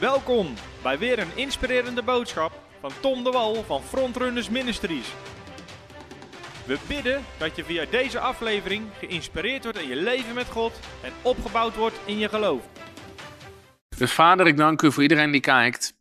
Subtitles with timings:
[0.00, 5.12] Welkom bij weer een inspirerende boodschap van Tom de Wal van Frontrunners Ministries.
[6.66, 11.12] We bidden dat je via deze aflevering geïnspireerd wordt in je leven met God en
[11.22, 12.62] opgebouwd wordt in je geloof.
[13.96, 15.94] Dus vader, ik dank u voor iedereen die kijkt.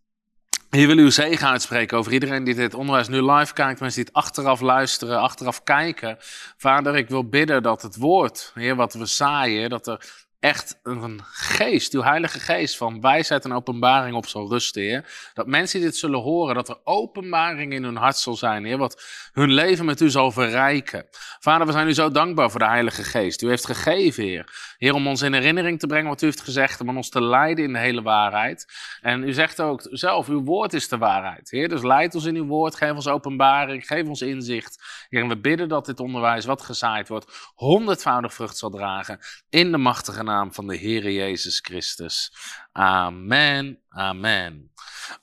[0.70, 4.11] Hier wil uw zegen uitspreken over iedereen die dit onderwijs nu live kijkt, mensen die
[4.14, 6.18] het achteraf luisteren, achteraf kijken.
[6.57, 11.21] Vader, ik wil bidden dat het woord, Heer, wat we zaaien, dat er echt een
[11.24, 15.29] geest, uw heilige geest van wijsheid en openbaring op zal rusten, Heer.
[15.33, 19.04] Dat mensen dit zullen horen, dat er openbaring in hun hart zal zijn, Heer, wat
[19.32, 21.06] hun leven met u zal verrijken.
[21.39, 23.42] Vader, we zijn u zo dankbaar voor de heilige geest.
[23.42, 24.75] U heeft gegeven, Heer.
[24.78, 27.64] Heer, om ons in herinnering te brengen wat u heeft gezegd, om ons te leiden
[27.64, 28.65] in de hele waarheid.
[29.01, 31.70] En u zegt ook zelf, uw woord is de waarheid, Heer.
[31.70, 35.06] Dus leid ons in uw woord, geef ons openbaring, geef ons inzicht.
[35.09, 39.72] Heer, en we bidden dat dit onderwijs wat gezaaid wordt, honderdvoudig vrucht zal dragen in
[39.72, 42.33] de machtige naam van de Heere Jezus Christus.
[42.72, 44.72] Amen, amen.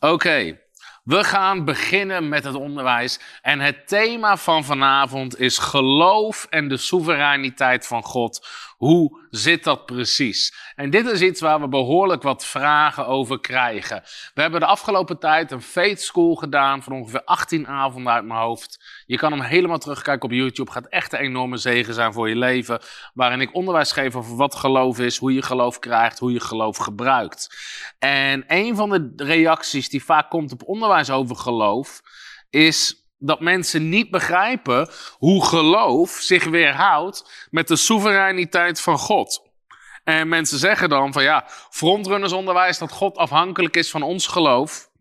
[0.01, 0.59] Oké,
[1.05, 3.21] we gaan beginnen met het onderwijs.
[3.43, 8.49] En het thema van vanavond is geloof en de soevereiniteit van God.
[8.77, 10.73] Hoe zit dat precies?
[10.75, 14.03] En dit is iets waar we behoorlijk wat vragen over krijgen.
[14.35, 18.41] We hebben de afgelopen tijd een faith school gedaan van ongeveer 18 avonden uit mijn
[18.41, 19.03] hoofd.
[19.07, 20.71] Je kan hem helemaal terugkijken op YouTube.
[20.71, 22.81] Gaat echt een enorme zegen zijn voor je leven.
[23.15, 26.77] Waarin ik onderwijs geef over wat geloof is, hoe je geloof krijgt, hoe je geloof
[26.77, 27.57] gebruikt.
[27.99, 32.03] En een van de reacties die vaak komt op onderwijs over geloof
[32.51, 39.43] is dat mensen niet begrijpen hoe geloof zich weerhoudt met de soevereiniteit van God.
[40.05, 44.93] En mensen zeggen dan van ja, frontrunnersonderwijs dat God afhankelijk is van ons geloof.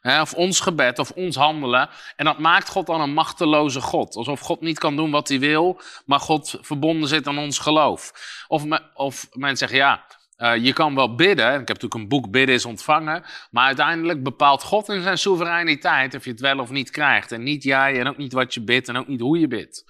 [0.00, 1.90] Hè, of ons gebed of ons handelen.
[2.16, 4.16] En dat maakt God dan een machteloze God.
[4.16, 8.12] Alsof God niet kan doen wat hij wil, maar God verbonden zit aan ons geloof.
[8.48, 8.62] Of,
[8.94, 10.04] of mensen zeggen ja,
[10.38, 11.46] uh, je kan wel bidden.
[11.46, 13.24] Ik heb natuurlijk een boek Bidden is ontvangen.
[13.50, 17.32] Maar uiteindelijk bepaalt God in zijn soevereiniteit of je het wel of niet krijgt.
[17.32, 19.84] En niet jij en ook niet wat je bidt en ook niet hoe je bidt.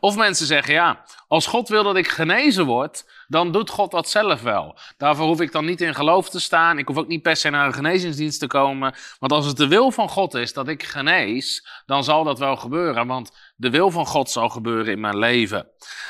[0.00, 4.08] Of mensen zeggen ja, als God wil dat ik genezen word, dan doet God dat
[4.08, 4.78] zelf wel.
[4.96, 6.78] Daarvoor hoef ik dan niet in geloof te staan.
[6.78, 8.94] Ik hoef ook niet per se naar een genezingsdienst te komen.
[9.18, 12.56] Want als het de wil van God is dat ik genees, dan zal dat wel
[12.56, 13.06] gebeuren.
[13.06, 15.68] Want de wil van God zal gebeuren in mijn leven.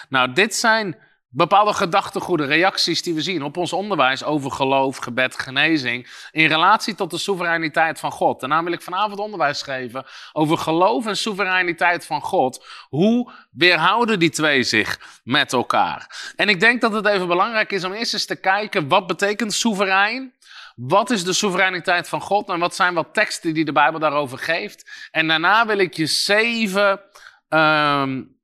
[0.08, 0.96] Nou, dit zijn
[1.30, 6.94] bepaalde gedachtegoeden, reacties die we zien op ons onderwijs over geloof, gebed, genezing, in relatie
[6.94, 8.42] tot de soevereiniteit van God.
[8.42, 12.66] En daarom wil ik vanavond onderwijs geven over geloof en soevereiniteit van God.
[12.88, 16.32] Hoe weerhouden die twee zich met elkaar?
[16.36, 19.52] En ik denk dat het even belangrijk is om eerst eens te kijken, wat betekent
[19.52, 20.36] soeverein?
[20.76, 24.38] Wat is de soevereiniteit van God en wat zijn wat teksten die de Bijbel daarover
[24.38, 25.08] geeft?
[25.10, 27.00] En daarna wil ik je zeven
[27.48, 28.36] um,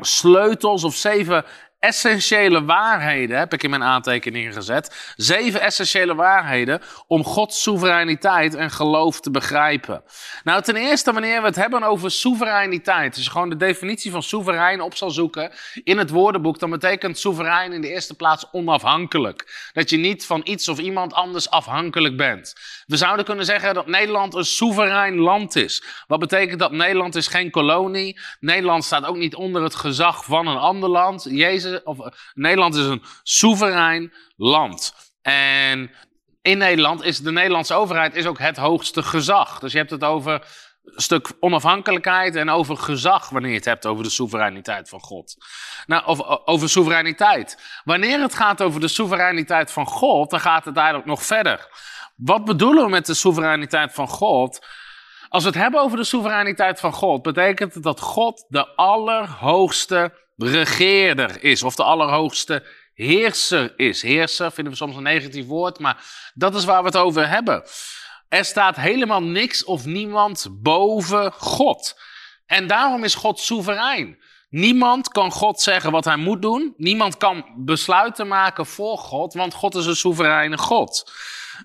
[0.00, 1.44] sleutels of zeven
[1.78, 5.12] essentiële waarheden heb ik in mijn aantekeningen gezet.
[5.16, 10.02] Zeven essentiële waarheden om Gods soevereiniteit en geloof te begrijpen.
[10.44, 14.80] Nou, ten eerste, wanneer we het hebben over soevereiniteit, je gewoon de definitie van soeverein
[14.80, 15.52] op zal zoeken
[15.84, 19.70] in het woordenboek, dan betekent soeverein in de eerste plaats onafhankelijk.
[19.72, 22.54] Dat je niet van iets of iemand anders afhankelijk bent.
[22.88, 25.84] We zouden kunnen zeggen dat Nederland een soeverein land is.
[26.06, 28.20] Wat betekent dat Nederland is geen kolonie.
[28.40, 31.26] Nederland staat ook niet onder het gezag van een ander land.
[31.30, 34.94] Jezus of, eh, Nederland is een soeverein land.
[35.22, 35.90] En
[36.42, 39.58] in Nederland is de Nederlandse overheid is ook het hoogste gezag.
[39.58, 40.32] Dus je hebt het over
[40.84, 45.36] een stuk onafhankelijkheid en over gezag wanneer je het hebt over de soevereiniteit van God.
[45.86, 47.80] Nou, of over soevereiniteit.
[47.84, 51.68] Wanneer het gaat over de soevereiniteit van God, dan gaat het eigenlijk nog verder.
[52.18, 54.66] Wat bedoelen we met de soevereiniteit van God?
[55.28, 60.12] Als we het hebben over de soevereiniteit van God, betekent het dat God de allerhoogste
[60.36, 64.02] regeerder is, of de allerhoogste heerser is.
[64.02, 67.62] Heerser vinden we soms een negatief woord, maar dat is waar we het over hebben.
[68.28, 72.00] Er staat helemaal niks of niemand boven God.
[72.46, 74.18] En daarom is God soeverein.
[74.48, 76.74] Niemand kan God zeggen wat hij moet doen.
[76.76, 81.12] Niemand kan besluiten maken voor God, want God is een soevereine God.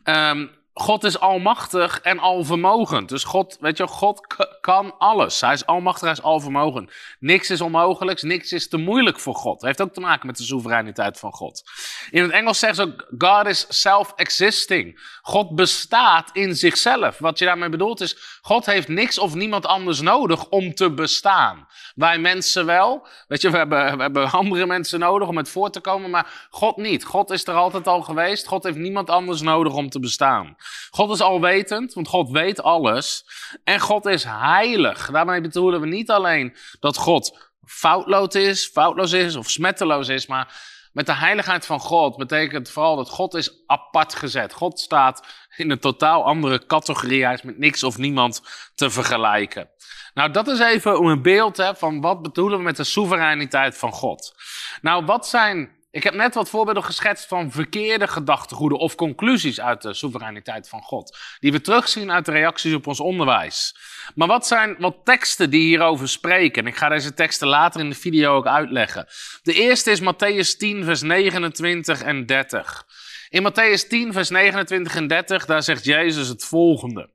[0.04, 3.10] Um, God is almachtig en alvermogend.
[3.10, 5.42] Dus God, weet je, God kan alles.
[5.42, 6.92] Hij is almachtig, hij is alvermogend.
[7.20, 9.60] Niks is onmogelijks, niks is te moeilijk voor God.
[9.60, 11.64] Dat heeft ook te maken met de soevereiniteit van God.
[12.12, 15.00] In het Engels zeggen ze ook, God is self-existing.
[15.22, 17.18] God bestaat in zichzelf.
[17.18, 21.68] Wat je daarmee bedoelt is, God heeft niks of niemand anders nodig om te bestaan.
[21.96, 23.08] Wij mensen wel.
[23.28, 26.48] Weet je, we hebben, we hebben andere mensen nodig om het voor te komen, maar
[26.50, 27.04] God niet.
[27.04, 28.48] God is er altijd al geweest.
[28.48, 30.56] God heeft niemand anders nodig om te bestaan.
[30.92, 33.26] God is alwetend, want God weet alles.
[33.64, 35.12] En God is heilig.
[35.12, 40.73] Daarmee bedoelen we niet alleen dat God foutloos is, foutloos is of smetteloos is, maar
[40.94, 44.54] met de heiligheid van God betekent vooral dat God is apart gezet.
[44.54, 47.24] God staat in een totaal andere categorie.
[47.24, 48.42] Hij is met niks of niemand
[48.76, 49.70] te vergelijken.
[50.14, 54.36] Nou, dat is even een beeld van wat bedoelen we met de soevereiniteit van God.
[54.82, 59.82] Nou, wat zijn ik heb net wat voorbeelden geschetst van verkeerde gedachtegoeden of conclusies uit
[59.82, 61.18] de soevereiniteit van God.
[61.40, 63.76] Die we terugzien uit de reacties op ons onderwijs.
[64.16, 66.68] Maar wat zijn wat teksten die hierover spreken?
[66.68, 69.08] Ik ga deze teksten later in de video ook uitleggen.
[69.44, 72.86] De eerste is Matthäus 10, vers 29 en 30.
[73.30, 77.10] In Matthäus 10, vers 29 en 30, daar zegt Jezus het volgende.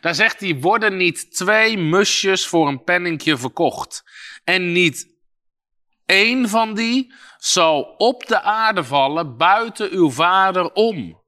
[0.00, 4.02] Daar zegt hij, worden niet twee musjes voor een penningje verkocht.
[4.44, 5.10] En niet
[6.12, 11.20] één van die zal op de aarde vallen buiten uw vader om.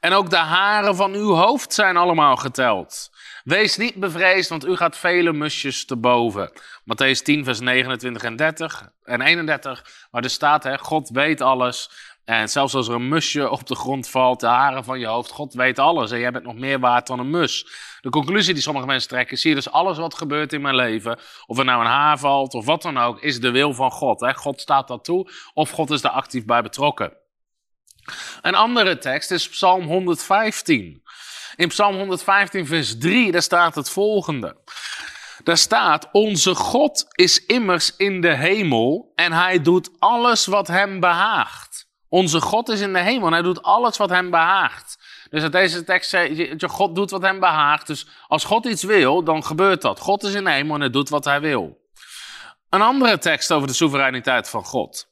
[0.00, 3.10] En ook de haren van uw hoofd zijn allemaal geteld.
[3.44, 6.52] Wees niet bevreesd, want u gaat vele musjes te boven.
[6.60, 11.90] Matthäus 10, vers 29 en 30 en 31, waar er staat, hè, God weet alles.
[12.28, 15.30] En zelfs als er een musje op de grond valt, de haren van je hoofd,
[15.30, 16.10] God weet alles.
[16.10, 17.66] En jij bent nog meer waard dan een mus.
[18.00, 21.18] De conclusie die sommige mensen trekken, zie je dus alles wat gebeurt in mijn leven,
[21.46, 24.20] of er nou een haar valt of wat dan ook, is de wil van God.
[24.20, 24.34] Hè?
[24.34, 27.12] God staat dat toe, of God is daar actief bij betrokken.
[28.42, 31.02] Een andere tekst is Psalm 115.
[31.56, 34.56] In Psalm 115, vers 3, daar staat het volgende.
[35.44, 41.00] Daar staat, onze God is immers in de hemel en hij doet alles wat hem
[41.00, 41.67] behaagt.
[42.08, 44.98] Onze God is in de hemel en hij doet alles wat hem behaagt.
[45.30, 47.86] Dus uit deze tekst zegt God doet wat hem behaagt.
[47.86, 50.00] Dus als God iets wil, dan gebeurt dat.
[50.00, 51.86] God is in de hemel en hij doet wat hij wil.
[52.70, 55.08] Een andere tekst over de soevereiniteit van God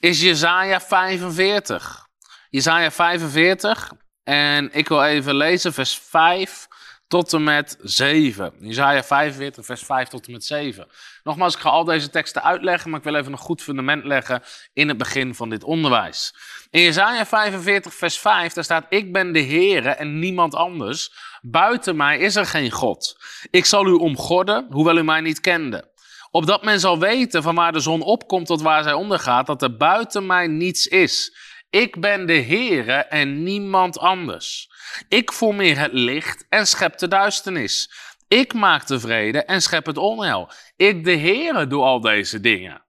[0.00, 2.06] is Jezaja 45.
[2.50, 3.92] Jezaja 45
[4.24, 6.67] en ik wil even lezen vers 5
[7.08, 8.52] tot en met 7.
[8.60, 10.86] Isaiah 45, vers 5 tot en met 7.
[11.22, 14.42] Nogmaals, ik ga al deze teksten uitleggen, maar ik wil even een goed fundament leggen
[14.72, 16.34] in het begin van dit onderwijs.
[16.70, 21.12] In Isaiah 45, vers 5, daar staat: Ik ben de Heere en niemand anders.
[21.42, 23.16] Buiten mij is er geen God.
[23.50, 25.96] Ik zal u omgorden, hoewel u mij niet kende.
[26.30, 29.76] Opdat men zal weten van waar de zon opkomt tot waar zij ondergaat, dat er
[29.76, 31.36] buiten mij niets is.
[31.70, 34.70] Ik ben de Heere en niemand anders.
[35.08, 37.90] Ik formeer het licht en schep de duisternis.
[38.28, 40.50] Ik maak de vrede en schep het onheil.
[40.76, 42.82] Ik, de Heere, doe al deze dingen.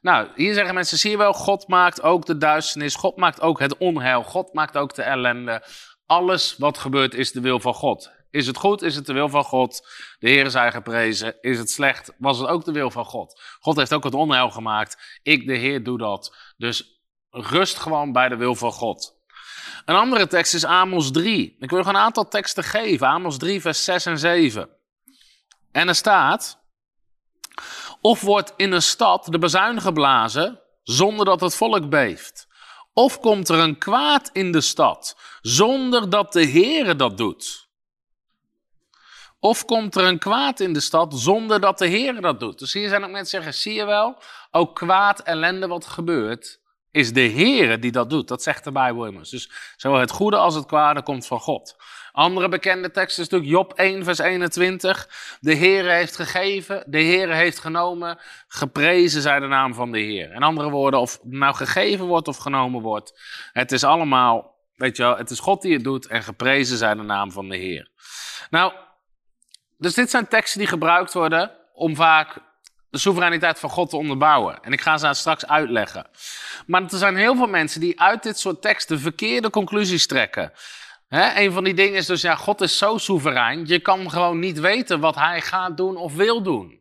[0.00, 3.58] Nou, hier zeggen mensen, zie je wel, God maakt ook de duisternis, God maakt ook
[3.58, 5.62] het onheil, God maakt ook de ellende.
[6.06, 8.10] Alles wat gebeurt is de wil van God.
[8.30, 9.88] Is het goed, is het de wil van God.
[10.18, 11.34] De Heer is geprezen.
[11.40, 13.40] Is het slecht, was het ook de wil van God.
[13.60, 15.18] God heeft ook het onheil gemaakt.
[15.22, 16.36] Ik, de Heer, doe dat.
[16.56, 16.91] Dus
[17.32, 19.20] rust gewoon bij de wil van God.
[19.84, 21.56] Een andere tekst is Amos 3.
[21.58, 23.06] Ik wil nog een aantal teksten geven.
[23.06, 24.68] Amos 3, vers 6 en 7.
[25.72, 26.60] En er staat...
[28.00, 32.48] Of wordt in een stad de bezuin geblazen zonder dat het volk beeft.
[32.92, 37.68] Of komt er een kwaad in de stad zonder dat de Heere dat doet.
[39.38, 42.58] Of komt er een kwaad in de stad zonder dat de Heere dat doet.
[42.58, 46.60] Dus hier zijn ook mensen zeggen, zie je wel, ook kwaad, ellende wat gebeurt,
[46.92, 48.28] is de Heere die dat doet.
[48.28, 49.30] Dat zegt de Bijbel immers.
[49.30, 51.76] Dus zowel het goede als het kwade komt van God.
[52.12, 55.08] Andere bekende tekst is natuurlijk Job 1, vers 21.
[55.40, 58.18] De Heere heeft gegeven, de Heere heeft genomen,
[58.48, 60.32] geprezen zij de naam van de Heer.
[60.32, 63.20] In andere woorden, of nou gegeven wordt of genomen wordt,
[63.52, 66.94] het is allemaal, weet je wel, het is God die het doet en geprezen zij
[66.94, 67.90] de naam van de Heer.
[68.50, 68.72] Nou,
[69.78, 72.38] dus dit zijn teksten die gebruikt worden om vaak
[72.92, 74.62] de soevereiniteit van God te onderbouwen.
[74.62, 76.06] En ik ga ze straks uitleggen.
[76.66, 80.52] Maar er zijn heel veel mensen die uit dit soort teksten verkeerde conclusies trekken.
[81.08, 84.38] He, een van die dingen is dus, ja, God is zo soeverein, je kan gewoon
[84.38, 86.80] niet weten wat hij gaat doen of wil doen.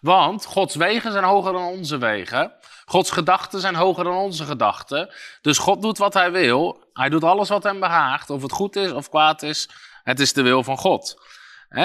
[0.00, 2.52] Want Gods wegen zijn hoger dan onze wegen.
[2.84, 5.14] Gods gedachten zijn hoger dan onze gedachten.
[5.40, 6.88] Dus God doet wat hij wil.
[6.92, 8.30] Hij doet alles wat hem behaagt.
[8.30, 9.68] Of het goed is of kwaad is.
[10.02, 11.22] Het is de wil van God.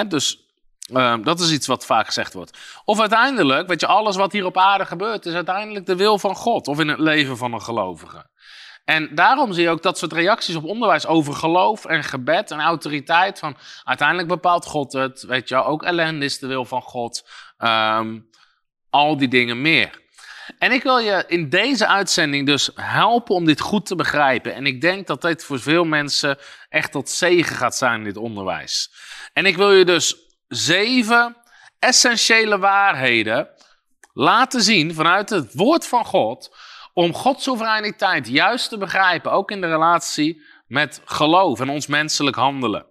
[0.08, 0.43] dus
[0.92, 2.58] uh, dat is iets wat vaak gezegd wordt.
[2.84, 6.34] Of uiteindelijk, weet je, alles wat hier op aarde gebeurt, is uiteindelijk de wil van
[6.34, 6.68] God.
[6.68, 8.26] Of in het leven van een gelovige.
[8.84, 12.60] En daarom zie je ook dat soort reacties op onderwijs over geloof en gebed en
[12.60, 13.38] autoriteit.
[13.38, 15.22] Van uiteindelijk bepaalt God het.
[15.22, 17.28] Weet je, ook ellende is de wil van God.
[17.58, 18.28] Um,
[18.90, 20.02] al die dingen meer.
[20.58, 24.54] En ik wil je in deze uitzending dus helpen om dit goed te begrijpen.
[24.54, 26.38] En ik denk dat dit voor veel mensen
[26.68, 28.90] echt tot zegen gaat zijn in dit onderwijs.
[29.32, 31.36] En ik wil je dus zeven
[31.78, 33.48] essentiële waarheden
[34.12, 36.56] laten zien vanuit het woord van God.
[36.92, 42.36] Om Gods soevereiniteit juist te begrijpen, ook in de relatie met geloof en ons menselijk
[42.36, 42.86] handelen.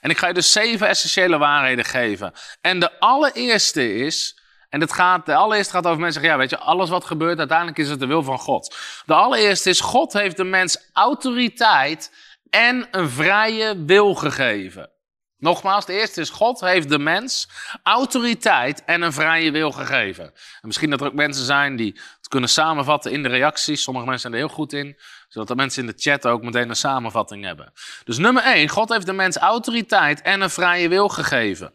[0.00, 2.32] En ik ga je dus zeven essentiële waarheden geven.
[2.60, 4.36] En de allereerste is,
[4.68, 7.38] En het gaat, de allereerste gaat over mensen zeggen, ja, weet je, alles wat gebeurt,
[7.38, 8.76] uiteindelijk is het de wil van God.
[9.06, 12.12] De allereerste is, God heeft de mens autoriteit
[12.50, 14.90] en een vrije wil gegeven.
[15.38, 17.48] Nogmaals, de eerste is, God heeft de mens
[17.82, 20.24] autoriteit en een vrije wil gegeven.
[20.24, 23.82] En misschien dat er ook mensen zijn die het kunnen samenvatten in de reacties.
[23.82, 26.68] Sommige mensen zijn er heel goed in, zodat de mensen in de chat ook meteen
[26.68, 27.72] een samenvatting hebben.
[28.04, 31.72] Dus nummer één, God heeft de mens autoriteit en een vrije wil gegeven.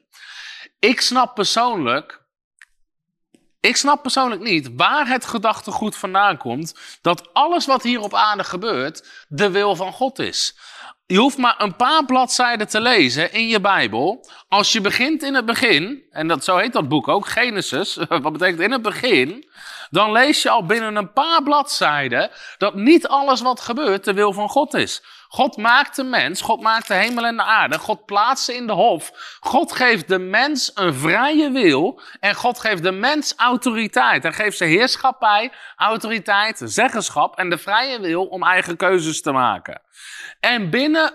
[0.79, 2.21] Ik snap persoonlijk
[3.63, 8.43] ik snap persoonlijk niet waar het gedachtegoed vandaan komt dat alles wat hier op aarde
[8.43, 10.57] gebeurt de wil van God is.
[11.05, 14.29] Je hoeft maar een paar bladzijden te lezen in je Bijbel.
[14.47, 18.31] Als je begint in het begin, en dat, zo heet dat boek ook, Genesis, wat
[18.31, 19.49] betekent in het begin,
[19.89, 24.33] dan lees je al binnen een paar bladzijden dat niet alles wat gebeurt de wil
[24.33, 25.03] van God is.
[25.27, 28.67] God maakt de mens, God maakt de hemel en de aarde, God plaatst ze in
[28.67, 29.11] de hof.
[29.39, 34.23] God geeft de mens een vrije wil en God geeft de mens autoriteit.
[34.23, 39.81] Hij geeft ze heerschappij, autoriteit, zeggenschap en de vrije wil om eigen keuzes te maken.
[40.43, 41.13] En binnen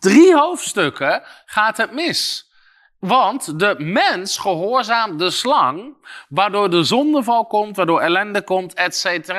[0.00, 2.50] drie hoofdstukken gaat het mis.
[2.98, 5.96] Want de mens gehoorzaamt de slang,
[6.28, 9.32] waardoor de zondeval komt, waardoor ellende komt, etc.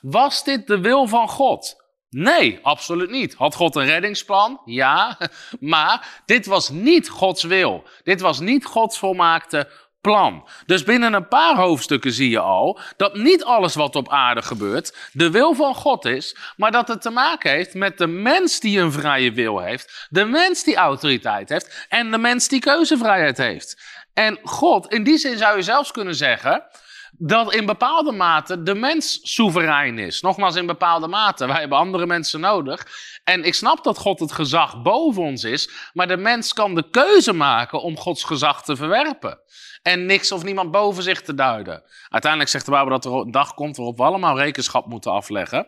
[0.00, 1.76] Was dit de wil van God?
[2.10, 3.34] Nee, absoluut niet.
[3.34, 4.60] Had God een reddingsplan?
[4.64, 5.18] Ja,
[5.60, 7.84] maar dit was niet Gods wil.
[8.02, 9.68] Dit was niet Gods volmaakte
[10.00, 10.48] plan.
[10.66, 15.10] Dus binnen een paar hoofdstukken zie je al dat niet alles wat op aarde gebeurt
[15.12, 18.80] de wil van God is, maar dat het te maken heeft met de mens die
[18.80, 23.76] een vrije wil heeft, de mens die autoriteit heeft en de mens die keuzevrijheid heeft.
[24.14, 26.64] En God, in die zin zou je zelfs kunnen zeggen
[27.12, 30.20] dat in bepaalde mate de mens soeverein is.
[30.20, 31.46] Nogmaals, in bepaalde mate.
[31.46, 32.86] Wij hebben andere mensen nodig.
[33.24, 36.90] En ik snap dat God het gezag boven ons is, maar de mens kan de
[36.90, 39.38] keuze maken om Gods gezag te verwerpen.
[39.82, 41.82] En niks of niemand boven zich te duiden.
[42.08, 45.66] Uiteindelijk zegt de Bijbel dat er een dag komt waarop we allemaal rekenschap moeten afleggen.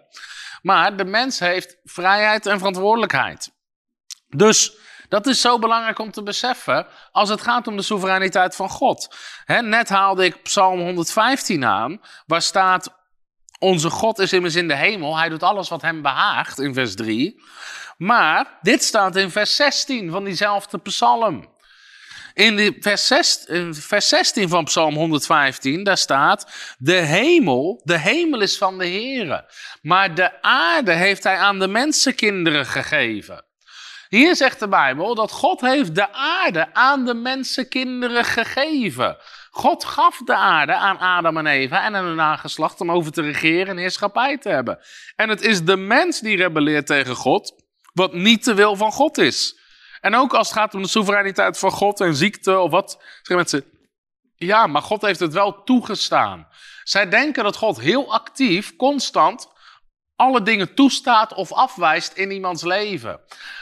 [0.62, 3.50] Maar de mens heeft vrijheid en verantwoordelijkheid.
[4.28, 8.68] Dus dat is zo belangrijk om te beseffen als het gaat om de soevereiniteit van
[8.68, 9.16] God.
[9.46, 12.88] net haalde ik Psalm 115 aan, waar staat:
[13.58, 16.94] Onze God is immers in de hemel, hij doet alles wat hem behaagt, in vers
[16.94, 17.42] 3.
[17.96, 21.58] Maar dit staat in vers 16 van diezelfde psalm.
[22.40, 26.46] In, vers, 16, vers 16 van Psalm 115, daar staat:
[26.78, 29.50] De hemel, de hemel is van de Heere,
[29.82, 33.44] maar de aarde heeft hij aan de mensenkinderen gegeven.
[34.08, 39.16] Hier zegt de Bijbel dat God heeft de aarde aan de mensenkinderen gegeven.
[39.50, 43.22] God gaf de aarde aan Adam en Eva en aan hun nageslacht om over te
[43.22, 44.78] regeren en heerschappij te hebben.
[45.16, 47.52] En het is de mens die rebelleert tegen God,
[47.92, 49.59] wat niet de wil van God is.
[50.00, 53.36] En ook als het gaat om de soevereiniteit van God en ziekte of wat, zeggen
[53.36, 53.64] mensen,
[54.34, 56.48] ja, maar God heeft het wel toegestaan.
[56.82, 59.48] Zij denken dat God heel actief, constant,
[60.16, 63.20] alle dingen toestaat of afwijst in iemands leven.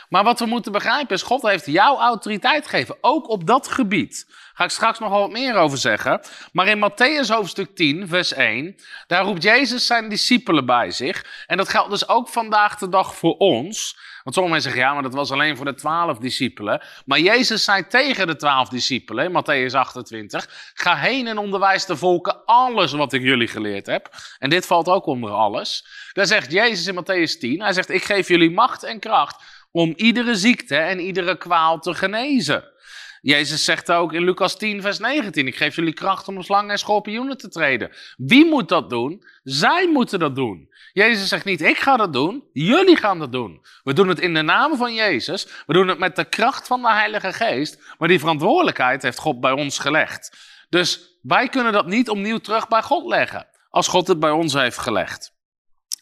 [0.08, 4.26] Maar wat we moeten begrijpen is, God heeft jou autoriteit gegeven, ook op dat gebied.
[4.58, 6.20] Ga ik straks nog wat meer over zeggen.
[6.52, 11.44] Maar in Matthäus hoofdstuk 10, vers 1, daar roept Jezus zijn discipelen bij zich.
[11.46, 13.98] En dat geldt dus ook vandaag de dag voor ons.
[14.22, 16.82] Want sommige mensen zeggen, ja, maar dat was alleen voor de twaalf discipelen.
[17.04, 22.44] Maar Jezus zei tegen de twaalf discipelen, Matthäus 28, ga heen en onderwijs de volken
[22.44, 24.08] alles wat ik jullie geleerd heb.
[24.38, 25.86] En dit valt ook onder alles.
[26.12, 29.92] Daar zegt Jezus in Matthäus 10, hij zegt, ik geef jullie macht en kracht om
[29.96, 32.76] iedere ziekte en iedere kwaal te genezen.
[33.20, 36.78] Jezus zegt ook in Lucas 10, vers 19: Ik geef jullie kracht om slangen en
[36.78, 37.90] schorpioenen te treden.
[38.16, 39.24] Wie moet dat doen?
[39.42, 40.68] Zij moeten dat doen.
[40.92, 43.66] Jezus zegt niet: Ik ga dat doen, jullie gaan dat doen.
[43.82, 45.46] We doen het in de naam van Jezus.
[45.66, 47.94] We doen het met de kracht van de Heilige Geest.
[47.98, 50.36] Maar die verantwoordelijkheid heeft God bij ons gelegd.
[50.68, 53.46] Dus wij kunnen dat niet opnieuw terug bij God leggen.
[53.70, 55.36] Als God het bij ons heeft gelegd.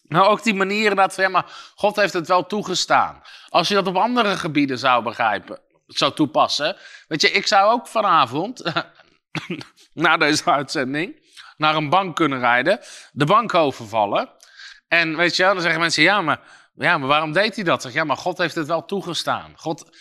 [0.09, 3.23] Nou, ook die manier dat ja, maar God heeft het wel toegestaan.
[3.49, 6.77] Als je dat op andere gebieden zou begrijpen, zou toepassen.
[7.09, 8.73] Weet je, ik zou ook vanavond,
[9.93, 11.25] na deze uitzending,
[11.57, 12.81] naar een bank kunnen rijden,
[13.13, 14.31] de bank overvallen.
[14.89, 16.41] En weet je, dan zeggen mensen, ja, maar,
[16.75, 17.83] ja, maar waarom deed hij dat?
[17.83, 19.53] Zeg, ja, maar God heeft het wel toegestaan.
[19.57, 19.97] God,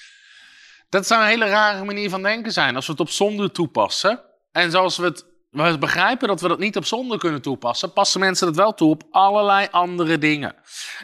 [0.89, 4.23] dat zou een hele rare manier van denken zijn, als we het op zonde toepassen.
[4.51, 8.19] En zoals we het we begrijpen dat we dat niet op zonde kunnen toepassen, passen
[8.19, 10.55] mensen dat wel toe op allerlei andere dingen.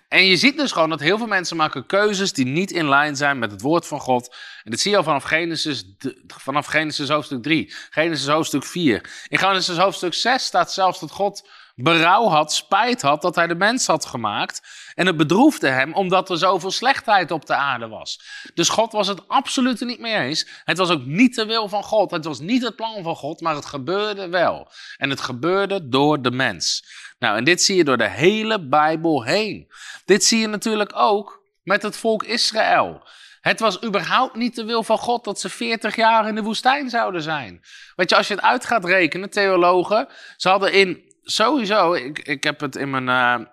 [0.08, 3.16] En je ziet dus gewoon dat heel veel mensen maken keuzes die niet in lijn
[3.16, 4.36] zijn met het woord van God.
[4.64, 5.84] En dat zie je al vanaf Genesis,
[6.28, 9.26] vanaf Genesis hoofdstuk 3, Genesis hoofdstuk 4.
[9.28, 13.56] In Genesis hoofdstuk 6 staat zelfs dat God berouw had, spijt had dat hij de
[13.56, 14.62] mens had gemaakt.
[14.96, 18.22] En het bedroefde hem omdat er zoveel slechtheid op de aarde was.
[18.54, 20.48] Dus God was het absoluut niet mee eens.
[20.64, 22.12] Het was ook niet de wil van God.
[22.12, 24.72] Het was niet het plan van God, maar het gebeurde wel.
[24.98, 26.84] En het gebeurde door de mens.
[27.20, 29.72] Nou, en dit zie je door de hele Bijbel heen.
[30.06, 33.02] Dit zie je natuurlijk ook met het volk Israël.
[33.42, 36.90] Het was überhaupt niet de wil van God dat ze 40 jaar in de woestijn
[36.90, 37.62] zouden zijn.
[37.96, 40.08] Weet je, als je het uit gaat rekenen, theologen,
[40.38, 43.08] ze hadden in sowieso, ik, ik heb het in mijn.
[43.08, 43.48] Uh,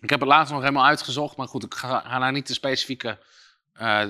[0.00, 2.52] ik heb het laatst nog helemaal uitgezocht, maar goed, ik ga, ga nou niet de
[2.52, 3.18] specifieke
[3.80, 4.02] uh,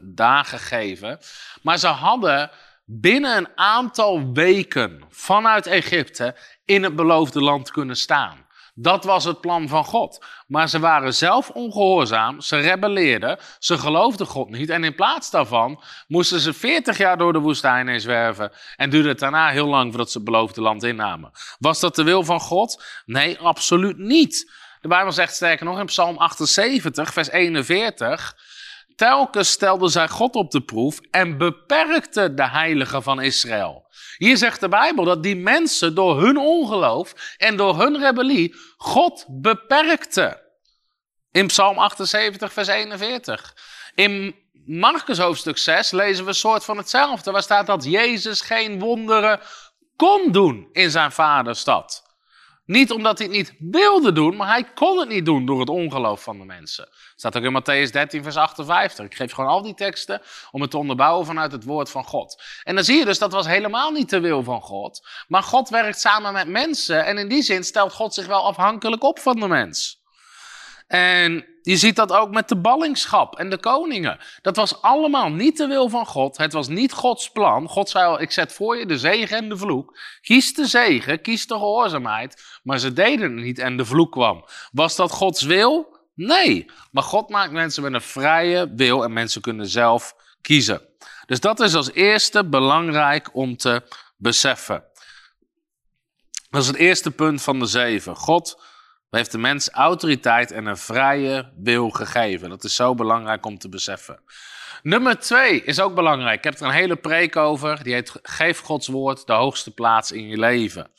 [0.00, 1.18] dagen geven.
[1.62, 2.50] Maar ze hadden
[2.84, 8.44] binnen een aantal weken vanuit Egypte in het beloofde land kunnen staan.
[8.78, 10.24] Dat was het plan van God.
[10.46, 14.70] Maar ze waren zelf ongehoorzaam, ze rebelleerden, ze geloofden God niet.
[14.70, 18.52] En in plaats daarvan moesten ze 40 jaar door de woestijn heen zwerven.
[18.76, 21.30] En duurde het daarna heel lang voordat ze het beloofde land innamen.
[21.58, 22.84] Was dat de wil van God?
[23.04, 24.52] Nee, absoluut niet.
[24.86, 28.36] De Bijbel zegt sterker nog in Psalm 78, vers 41.
[28.96, 33.86] Telkens stelde zij God op de proef en beperkte de heiligen van Israël.
[34.16, 39.26] Hier zegt de Bijbel dat die mensen door hun ongeloof en door hun rebellie God
[39.28, 40.42] beperkte.
[41.30, 43.54] In Psalm 78, vers 41.
[43.94, 44.34] In
[44.66, 47.30] Marcus hoofdstuk 6 lezen we een soort van hetzelfde.
[47.30, 49.40] Waar staat dat Jezus geen wonderen
[49.96, 52.05] kon doen in zijn vaderstad.
[52.66, 55.68] Niet omdat hij het niet wilde doen, maar hij kon het niet doen door het
[55.68, 56.88] ongeloof van de mensen.
[57.16, 59.04] Staat ook in Matthäus 13, vers 58.
[59.04, 62.42] Ik geef gewoon al die teksten om het te onderbouwen vanuit het woord van God.
[62.62, 65.08] En dan zie je dus, dat was helemaal niet de wil van God.
[65.28, 69.02] Maar God werkt samen met mensen en in die zin stelt God zich wel afhankelijk
[69.02, 70.02] op van de mens.
[70.86, 74.18] En je ziet dat ook met de ballingschap en de koningen.
[74.42, 76.36] Dat was allemaal niet de wil van God.
[76.36, 77.68] Het was niet Gods plan.
[77.68, 79.98] God zei al, ik zet voor je de zegen en de vloek.
[80.20, 82.60] Kies de zegen, kies de gehoorzaamheid.
[82.62, 84.44] Maar ze deden het niet en de vloek kwam.
[84.72, 85.98] Was dat Gods wil?
[86.14, 86.70] Nee.
[86.90, 90.82] Maar God maakt mensen met een vrije wil en mensen kunnen zelf kiezen.
[91.26, 93.82] Dus dat is als eerste belangrijk om te
[94.16, 94.84] beseffen.
[96.50, 98.16] Dat is het eerste punt van de zeven.
[98.16, 98.60] God
[99.10, 102.48] heeft de mens autoriteit en een vrije wil gegeven.
[102.48, 104.20] Dat is zo belangrijk om te beseffen.
[104.82, 106.36] Nummer twee is ook belangrijk.
[106.38, 107.82] Ik heb er een hele preek over.
[107.82, 110.90] Die heet Geef Gods woord de hoogste plaats in je leven.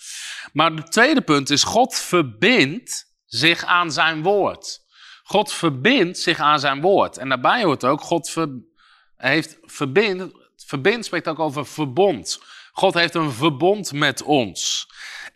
[0.54, 4.80] Maar het tweede punt is: God verbindt zich aan zijn woord.
[5.24, 7.18] God verbindt zich aan zijn woord.
[7.18, 8.36] En daarbij hoort ook: God
[9.16, 10.32] heeft verbind.
[10.66, 12.40] Verbind spreekt ook over verbond.
[12.80, 14.90] God heeft een verbond met ons.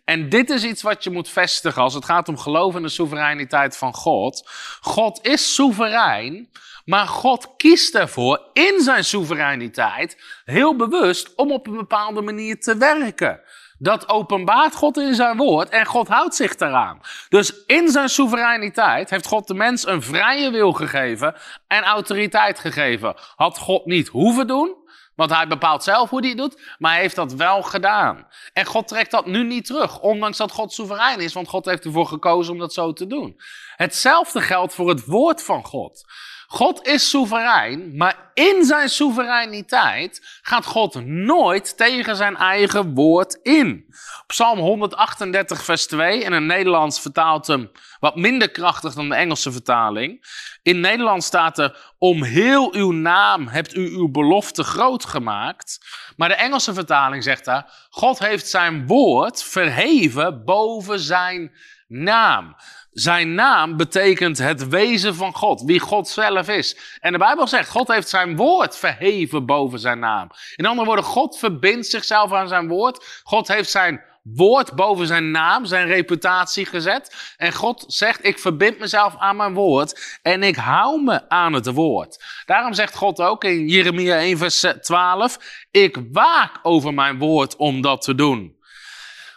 [0.04, 2.88] En dit is iets wat je moet vestigen als het gaat om geloof in de
[2.88, 4.48] soevereiniteit van God.
[4.80, 6.50] God is soeverein,
[6.84, 12.76] maar God kiest ervoor in zijn soevereiniteit heel bewust om op een bepaalde manier te
[12.76, 13.40] werken.
[13.78, 17.00] Dat openbaart God in zijn woord en God houdt zich daaraan.
[17.28, 21.34] Dus in zijn soevereiniteit heeft God de mens een vrije wil gegeven
[21.66, 23.14] en autoriteit gegeven.
[23.36, 24.81] Had God niet hoeven doen,
[25.28, 28.26] want hij bepaalt zelf hoe hij het doet, maar hij heeft dat wel gedaan.
[28.52, 31.84] En God trekt dat nu niet terug, ondanks dat God soeverein is, want God heeft
[31.84, 33.40] ervoor gekozen om dat zo te doen.
[33.76, 36.04] Hetzelfde geldt voor het woord van God.
[36.46, 43.94] God is soeverein, maar in zijn soevereiniteit gaat God nooit tegen zijn eigen woord in.
[44.26, 49.52] Psalm 138, vers 2, in het Nederlands vertaalt hem wat minder krachtig dan de Engelse
[49.52, 50.26] vertaling.
[50.62, 55.78] In Nederland staat er, om heel uw naam hebt u uw belofte groot gemaakt.
[56.16, 61.52] Maar de Engelse vertaling zegt daar, God heeft zijn woord verheven boven zijn
[61.86, 62.56] naam.
[62.92, 66.96] Zijn naam betekent het wezen van God, wie God zelf is.
[67.00, 70.30] En de Bijbel zegt, God heeft zijn woord verheven boven zijn naam.
[70.56, 73.22] In andere woorden, God verbindt zichzelf aan zijn woord.
[73.24, 77.34] God heeft zijn woord boven zijn naam, zijn reputatie gezet.
[77.36, 81.72] En God zegt, ik verbind mezelf aan mijn woord en ik hou me aan het
[81.72, 82.24] woord.
[82.46, 85.38] Daarom zegt God ook in Jeremia 1 vers 12,
[85.70, 88.60] ik waak over mijn woord om dat te doen.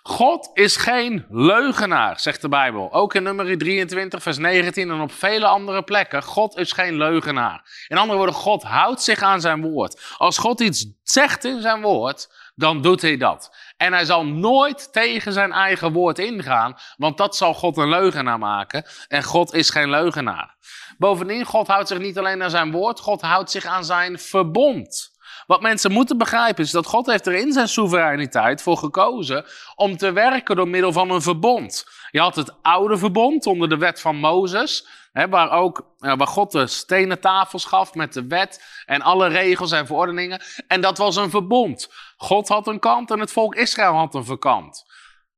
[0.07, 2.93] God is geen leugenaar, zegt de Bijbel.
[2.93, 6.23] Ook in nummer 23, vers 19 en op vele andere plekken.
[6.23, 7.85] God is geen leugenaar.
[7.87, 10.15] In andere woorden, God houdt zich aan zijn woord.
[10.17, 13.55] Als God iets zegt in zijn woord, dan doet hij dat.
[13.77, 18.39] En hij zal nooit tegen zijn eigen woord ingaan, want dat zal God een leugenaar
[18.39, 18.85] maken.
[19.07, 20.55] En God is geen leugenaar.
[20.97, 25.13] Bovendien, God houdt zich niet alleen aan zijn woord, God houdt zich aan zijn verbond.
[25.47, 29.97] Wat mensen moeten begrijpen is dat God heeft er in zijn soevereiniteit voor gekozen om
[29.97, 31.85] te werken door middel van een verbond.
[32.11, 34.87] Je had het oude verbond onder de wet van Mozes,
[35.29, 39.85] waar, ook, waar God de stenen tafels gaf met de wet en alle regels en
[39.85, 40.41] verordeningen.
[40.67, 41.93] En dat was een verbond.
[42.17, 44.83] God had een kant en het volk Israël had een verkant.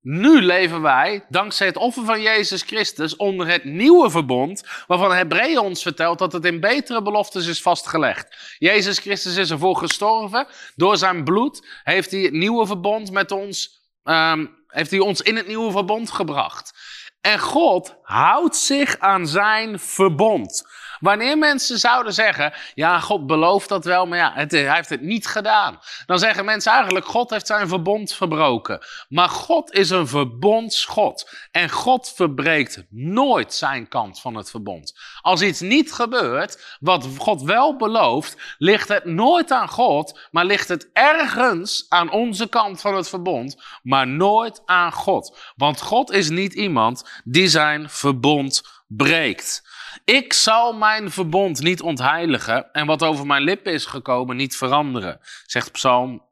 [0.01, 5.59] Nu leven wij, dankzij het offer van Jezus Christus, onder het nieuwe verbond, waarvan Hebreeën
[5.59, 8.55] ons vertelt dat het in betere beloftes is vastgelegd.
[8.57, 10.47] Jezus Christus is ervoor gestorven.
[10.75, 15.35] Door zijn bloed heeft hij het nieuwe verbond met ons, um, heeft hij ons in
[15.35, 16.73] het nieuwe verbond gebracht.
[17.21, 20.67] En God houdt zich aan zijn verbond.
[20.99, 25.01] Wanneer mensen zouden zeggen, ja, God belooft dat wel, maar ja, het, hij heeft het
[25.01, 25.79] niet gedaan.
[26.05, 28.85] Dan zeggen mensen eigenlijk, God heeft zijn verbond verbroken.
[29.09, 31.29] Maar God is een verbondsgod.
[31.51, 34.99] En God verbreekt nooit zijn kant van het verbond.
[35.21, 40.67] Als iets niet gebeurt, wat God wel belooft, ligt het nooit aan God, maar ligt
[40.67, 45.37] het ergens aan onze kant van het verbond, maar nooit aan God.
[45.55, 49.66] Want God is niet iemand die zijn verbond breekt.
[50.05, 55.19] Ik zal mijn verbond niet ontheiligen en wat over mijn lippen is gekomen niet veranderen,
[55.45, 56.25] zegt Psalm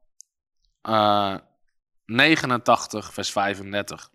[0.90, 1.40] uh, eh,
[2.06, 4.10] 89, vers 35.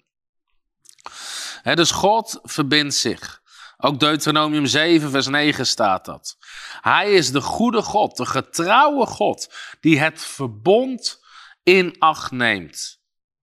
[1.62, 3.42] dus God verbindt zich.
[3.76, 6.36] Ook Deuteronomium 7, vers 9 staat dat.
[6.80, 11.24] Hij is de goede God, de getrouwe God, die het verbond
[11.62, 12.99] in acht neemt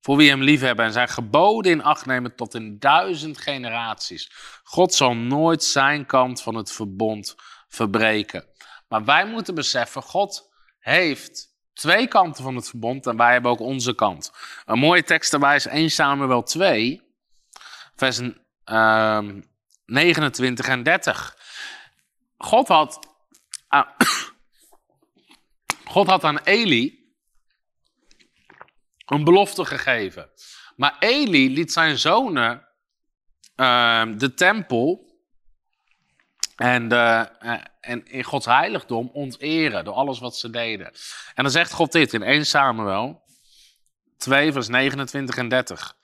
[0.08, 4.32] voor wie hem liefhebben en zijn geboden in acht nemen tot in duizend generaties.
[4.64, 7.36] God zal nooit zijn kant van het verbond
[7.68, 8.46] verbreken.
[8.88, 13.60] Maar wij moeten beseffen, God heeft twee kanten van het verbond en wij hebben ook
[13.60, 14.32] onze kant.
[14.66, 17.02] Een mooie tekst daarbij is 1 Samuel 2,
[17.96, 18.20] vers
[19.86, 21.38] 29 ehm, en 30.
[22.38, 23.00] God had,
[25.94, 26.97] God had aan Eli
[29.16, 30.30] een belofte gegeven.
[30.76, 32.68] Maar Eli liet zijn zonen
[33.56, 35.16] uh, de tempel
[36.56, 40.86] en, de, uh, en in Gods heiligdom onteren door alles wat ze deden.
[41.34, 43.26] En dan zegt God dit in 1 Samuel
[44.18, 45.96] 2 vers 29 en 30.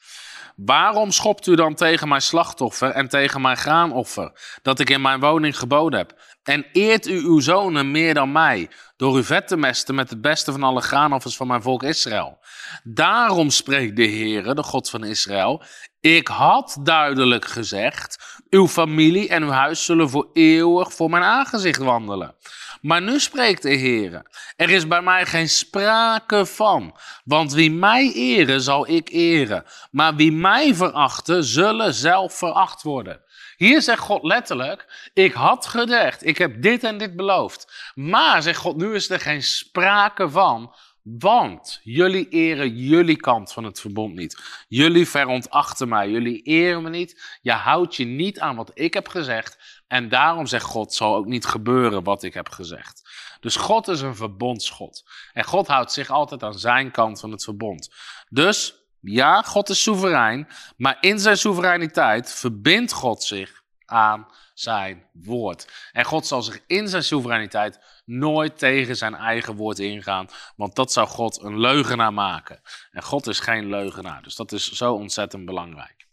[0.56, 5.20] Waarom schopt u dan tegen mijn slachtoffer en tegen mijn graanoffer, dat ik in mijn
[5.20, 6.22] woning geboden heb?
[6.44, 10.22] En eert u uw zonen meer dan mij, door uw vet te mesten met het
[10.22, 12.40] beste van alle graanoffers van mijn volk Israël?
[12.84, 15.64] Daarom spreekt de Heere, de God van Israël,
[16.00, 21.80] ik had duidelijk gezegd, uw familie en uw huis zullen voor eeuwig voor mijn aangezicht
[21.80, 22.36] wandelen.
[22.82, 24.22] Maar nu spreekt de Heer:
[24.56, 26.98] er is bij mij geen sprake van.
[27.24, 29.66] Want wie mij eren, zal ik eren.
[29.92, 33.22] Maar wie mij verachten, zullen zelf veracht worden.
[33.64, 37.92] Hier zegt God letterlijk: Ik had gezegd, ik heb dit en dit beloofd.
[37.96, 40.76] Maar, zegt God, nu is er geen sprake van.
[41.04, 44.64] Want jullie eren jullie kant van het verbond niet.
[44.68, 46.10] Jullie veronachten mij.
[46.10, 47.40] Jullie eren me niet.
[47.42, 49.82] Je houdt je niet aan wat ik heb gezegd.
[49.88, 53.10] En daarom zegt God, zal ook niet gebeuren wat ik heb gezegd.
[53.40, 55.04] Dus God is een verbondsgod.
[55.34, 57.94] En God houdt zich altijd aan zijn kant van het verbond.
[58.30, 60.48] Dus ja, God is soeverein.
[60.78, 65.90] Maar in zijn soevereiniteit verbindt God zich aan zijn woord.
[65.92, 70.92] En God zal zich in zijn soevereiniteit nooit tegen zijn eigen woord ingaan, want dat
[70.92, 72.62] zou God een leugenaar maken.
[72.92, 76.08] En God is geen leugenaar, dus dat is zo ontzettend belangrijk.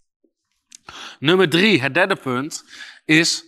[1.19, 2.65] Nummer drie, het derde punt,
[3.05, 3.45] is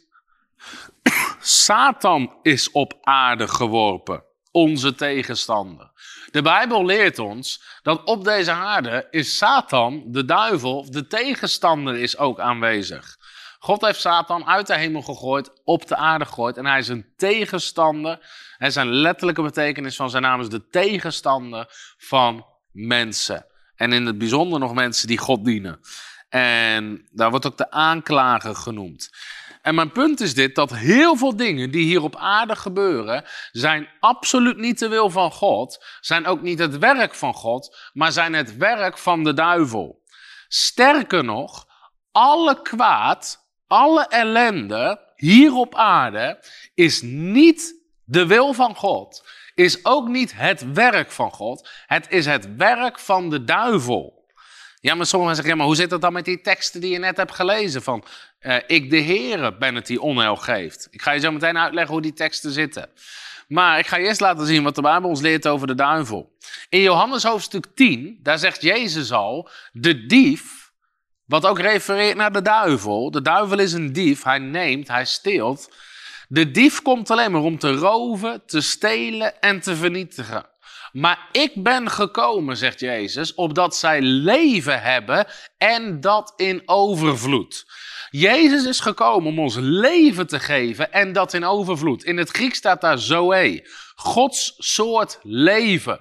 [1.40, 5.91] Satan is op aarde geworpen, onze tegenstander.
[6.32, 12.18] De Bijbel leert ons dat op deze aarde is Satan, de duivel, de tegenstander is
[12.18, 13.16] ook aanwezig.
[13.58, 16.56] God heeft Satan uit de hemel gegooid, op de aarde gegooid.
[16.56, 18.18] En hij is een tegenstander.
[18.58, 21.66] En zijn letterlijke betekenis van zijn naam is de tegenstander
[21.98, 23.46] van mensen.
[23.76, 25.80] En in het bijzonder nog mensen die God dienen.
[26.28, 29.10] En daar wordt ook de aanklager genoemd.
[29.62, 33.88] En mijn punt is dit, dat heel veel dingen die hier op aarde gebeuren, zijn
[34.00, 38.32] absoluut niet de wil van God, zijn ook niet het werk van God, maar zijn
[38.32, 40.02] het werk van de duivel.
[40.48, 41.66] Sterker nog,
[42.12, 46.44] alle kwaad alle ellende hier op aarde
[46.74, 49.24] is niet de wil van God.
[49.54, 51.68] Is ook niet het werk van God.
[51.86, 54.21] Het is het werk van de duivel.
[54.82, 56.98] Ja, maar sommigen zeggen, ja, maar hoe zit het dan met die teksten die je
[56.98, 57.82] net hebt gelezen?
[57.82, 58.04] Van,
[58.40, 60.88] uh, ik de Heere ben het die onheil geeft.
[60.90, 62.88] Ik ga je zo meteen uitleggen hoe die teksten zitten.
[63.48, 66.36] Maar ik ga je eerst laten zien wat de Bijbel ons leert over de duivel.
[66.68, 70.72] In Johannes hoofdstuk 10, daar zegt Jezus al, de dief
[71.24, 73.10] wat ook refereert naar de duivel.
[73.10, 74.22] De duivel is een dief.
[74.22, 75.70] Hij neemt, hij steelt.
[76.28, 80.46] De dief komt alleen maar om te roven, te stelen en te vernietigen.
[80.92, 85.26] Maar ik ben gekomen, zegt Jezus, opdat zij leven hebben
[85.58, 87.64] en dat in overvloed.
[88.10, 92.04] Jezus is gekomen om ons leven te geven en dat in overvloed.
[92.04, 96.00] In het Grieks staat daar zoe, Gods soort leven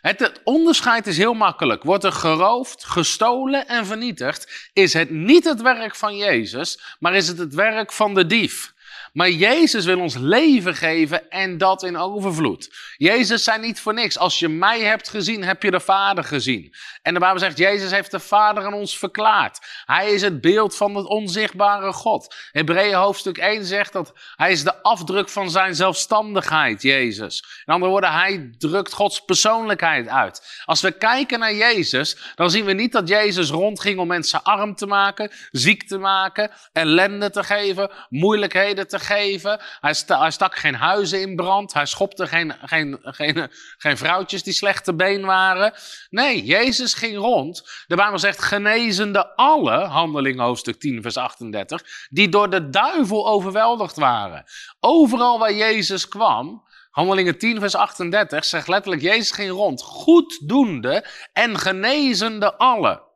[0.00, 1.82] Het, het onderscheid is heel makkelijk.
[1.82, 7.28] Wordt er geroofd, gestolen en vernietigd, is het niet het werk van Jezus, maar is
[7.28, 8.72] het het werk van de dief.
[9.12, 12.70] Maar Jezus wil ons leven geven en dat in overvloed.
[12.96, 14.18] Jezus zei niet voor niks.
[14.18, 16.74] Als je mij hebt gezien, heb je de Vader gezien.
[17.02, 19.58] En de Bijbel zegt, Jezus heeft de Vader aan ons verklaard.
[19.84, 22.34] Hij is het beeld van het onzichtbare God.
[22.52, 27.62] Hebreeën hoofdstuk 1 zegt dat hij is de afdruk van zijn zelfstandigheid, Jezus.
[27.64, 30.62] In andere woorden, hij drukt Gods persoonlijkheid uit.
[30.64, 34.74] Als we kijken naar Jezus, dan zien we niet dat Jezus rondging om mensen arm
[34.74, 39.60] te maken, ziek te maken, ellende te geven, moeilijkheden te geven.
[39.80, 41.72] Hij, stak geen huizen in brand.
[41.72, 45.72] Hij schopte geen, geen, geen, geen vrouwtjes die slechte been waren.
[46.10, 47.84] Nee, Jezus ging rond.
[47.86, 53.96] De Bijbel zegt genezende alle, handeling hoofdstuk 10 vers 38, die door de duivel overweldigd
[53.96, 54.44] waren.
[54.80, 61.58] Overal waar Jezus kwam, Handelingen 10, vers 38 zegt letterlijk: Jezus ging rond, goeddoende en
[61.58, 63.07] genezende alle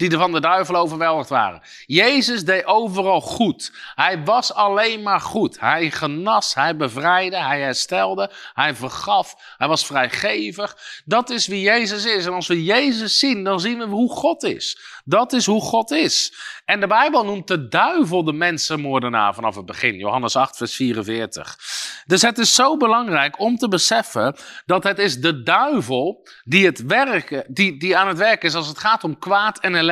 [0.00, 1.62] die er van de duivel overweldigd waren.
[1.86, 3.72] Jezus deed overal goed.
[3.94, 5.60] Hij was alleen maar goed.
[5.60, 10.76] Hij genas, hij bevrijdde, hij herstelde, hij vergaf, hij was vrijgevig.
[11.04, 12.26] Dat is wie Jezus is.
[12.26, 14.80] En als we Jezus zien, dan zien we hoe God is.
[15.04, 16.34] Dat is hoe God is.
[16.64, 19.96] En de Bijbel noemt de duivel de mensenmoordenaar vanaf het begin.
[19.96, 21.58] Johannes 8, vers 44.
[22.06, 24.36] Dus het is zo belangrijk om te beseffen
[24.66, 28.68] dat het is de duivel die, het werken, die, die aan het werken is als
[28.68, 29.88] het gaat om kwaad en ellende.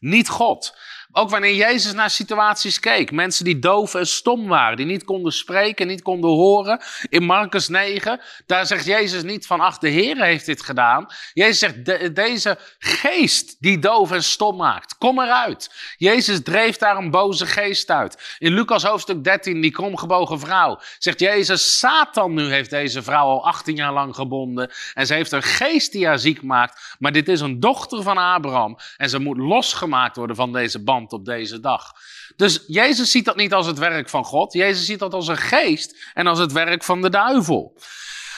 [0.00, 0.76] Niet God.
[1.12, 3.10] Ook wanneer Jezus naar situaties keek.
[3.10, 4.76] Mensen die doof en stom waren.
[4.76, 6.80] Die niet konden spreken, niet konden horen.
[7.08, 11.06] In Marcus 9, daar zegt Jezus niet van, ach, de Heer heeft dit gedaan.
[11.32, 15.94] Jezus zegt, deze geest die doof en stom maakt, kom eruit.
[15.96, 18.36] Jezus dreef daar een boze geest uit.
[18.38, 23.46] In Lucas hoofdstuk 13, die kromgebogen vrouw, zegt Jezus, Satan nu heeft deze vrouw al
[23.46, 24.70] 18 jaar lang gebonden.
[24.94, 26.96] En ze heeft een geest die haar ziek maakt.
[26.98, 28.76] Maar dit is een dochter van Abraham.
[28.96, 31.92] En ze moet losgemaakt worden van deze band op deze dag.
[32.36, 34.52] Dus Jezus ziet dat niet als het werk van God.
[34.52, 37.78] Jezus ziet dat als een geest en als het werk van de duivel.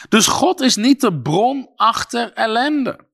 [0.09, 3.11] Dus God is niet de bron achter ellende.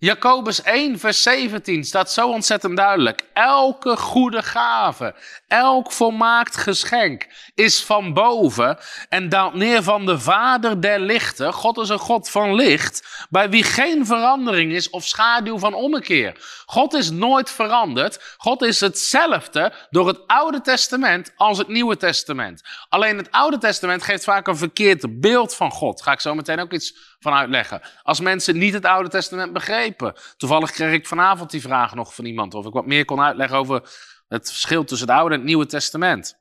[0.00, 3.22] Jacobus 1, vers 17 staat zo ontzettend duidelijk.
[3.32, 5.14] Elke goede gave,
[5.48, 11.52] elk volmaakt geschenk is van boven en daalt neer van de Vader der lichten.
[11.52, 16.62] God is een God van licht, bij wie geen verandering is of schaduw van ommekeer.
[16.66, 18.34] God is nooit veranderd.
[18.36, 22.62] God is hetzelfde door het Oude Testament als het Nieuwe Testament.
[22.88, 26.02] Alleen het Oude Testament geeft vaak een verkeerd beeld van God.
[26.02, 27.80] Ga ik zo meteen ook iets van uitleggen.
[28.02, 30.14] Als mensen niet het Oude Testament begrepen.
[30.36, 33.58] Toevallig kreeg ik vanavond die vraag nog van iemand of ik wat meer kon uitleggen
[33.58, 33.82] over
[34.28, 36.38] het verschil tussen het Oude en het Nieuwe Testament.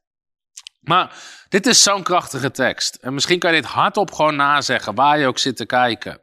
[0.80, 1.16] Maar
[1.50, 2.96] dit is zo'n krachtige tekst.
[2.96, 6.22] En misschien kan je dit hardop gewoon nazeggen, waar je ook zit te kijken.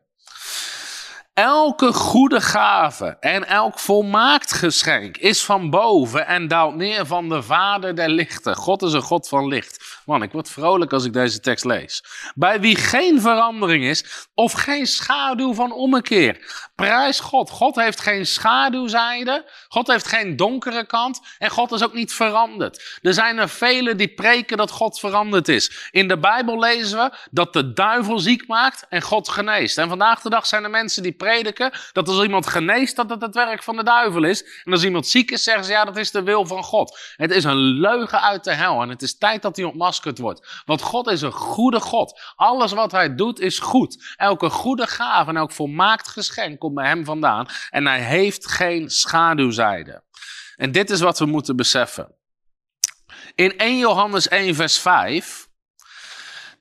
[1.34, 7.42] Elke goede gave en elk volmaakt geschenk is van boven en daalt neer van de
[7.42, 8.56] Vader der lichten.
[8.56, 10.00] God is een God van licht.
[10.06, 12.04] Man, ik word vrolijk als ik deze tekst lees.
[12.34, 16.38] Bij wie geen verandering is of geen schaduw van ommekeer.
[16.74, 17.50] Prijs God.
[17.50, 19.50] God heeft geen schaduwzijde.
[19.68, 21.20] God heeft geen donkere kant.
[21.38, 22.98] En God is ook niet veranderd.
[23.02, 25.88] Er zijn er velen die preken dat God veranderd is.
[25.90, 29.78] In de Bijbel lezen we dat de duivel ziek maakt en God geneest.
[29.78, 33.22] En vandaag de dag zijn er mensen die prediken dat als iemand geneest, dat het
[33.22, 34.44] het werk van de duivel is.
[34.64, 36.98] En als iemand ziek is, zeggen ze ja, dat is de wil van God.
[37.16, 38.82] Het is een leugen uit de hel.
[38.82, 40.62] En het is tijd dat hij ontmaskerd wordt.
[40.64, 42.20] Want God is een goede God.
[42.36, 44.14] Alles wat hij doet is goed.
[44.16, 47.46] Elke goede gave en elk volmaakt geschenk komt bij hem vandaan.
[47.70, 50.02] En hij heeft geen schaduwzijde.
[50.56, 52.14] En dit is wat we moeten beseffen.
[53.34, 55.48] In 1 Johannes 1, vers 5.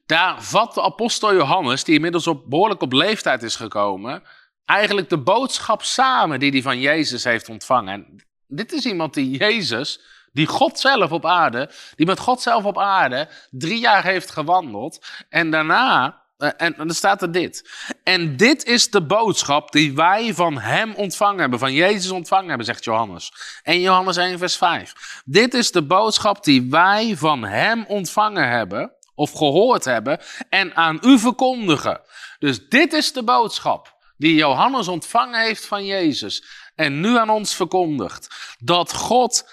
[0.06, 4.24] Daar vat de apostel Johannes, die inmiddels op, behoorlijk op leeftijd is gekomen,
[4.66, 7.94] eigenlijk de boodschap samen die hij van Jezus heeft ontvangen.
[7.94, 12.64] En dit is iemand die Jezus, die God zelf op aarde, die met God zelf
[12.64, 15.06] op aarde drie jaar heeft gewandeld.
[15.30, 17.70] En daarna eh, en, dan staat er dit.
[18.04, 22.66] En dit is de boodschap die wij van hem ontvangen hebben, van Jezus ontvangen hebben,
[22.66, 23.32] zegt Johannes.
[23.64, 25.22] En Johannes 1, vers 5.
[25.26, 31.00] Dit is de boodschap die wij van hem ontvangen hebben, of gehoord hebben, en aan
[31.02, 32.02] u verkondigen.
[32.40, 36.44] Dus dit is de boodschap die Johannes ontvangen heeft van Jezus
[36.76, 38.56] en nu aan ons verkondigt.
[38.60, 39.50] Dat God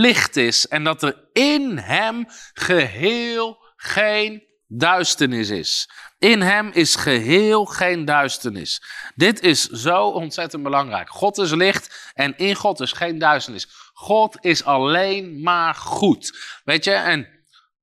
[0.00, 5.90] licht is en dat er in hem geheel geen duisternis is.
[6.18, 8.82] In hem is geheel geen duisternis.
[9.14, 11.10] Dit is zo ontzettend belangrijk.
[11.10, 13.68] God is licht en in God is geen duisternis.
[13.92, 16.38] God is alleen maar goed.
[16.64, 17.28] Weet je, en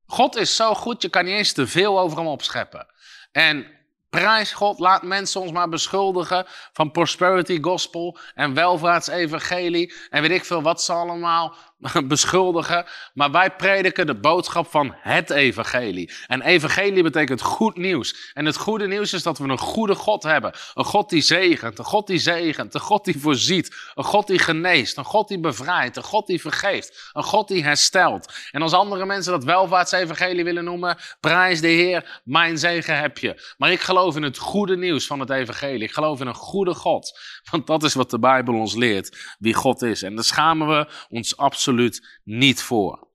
[0.05, 2.87] God is zo goed, je kan niet eens te veel over hem opscheppen.
[3.31, 3.78] En
[4.09, 10.45] Prijs God, laat mensen ons maar beschuldigen van prosperity gospel en welvaartsevangelie en weet ik
[10.45, 11.55] veel wat ze allemaal
[12.03, 12.85] beschuldigen.
[13.13, 16.11] Maar wij prediken de boodschap van het evangelie.
[16.27, 18.31] En evangelie betekent goed nieuws.
[18.33, 20.53] En het goede nieuws is dat we een goede God hebben.
[20.73, 24.39] Een God die zegent, een God die zegent, een God die voorziet, een God die
[24.39, 28.33] geneest, een God die bevrijdt, een God die vergeeft, een God die herstelt.
[28.51, 33.53] En als andere mensen dat welvaartsevangelie willen noemen, prijs de Heer, mijn zegen heb je.
[33.57, 35.83] Maar ik geloof in het goede nieuws van het evangelie.
[35.83, 37.19] Ik geloof in een goede God.
[37.51, 40.03] Want dat is wat de Bijbel ons leert, wie God is.
[40.03, 41.37] En daar schamen we ons
[41.69, 43.07] absoluut niet voor.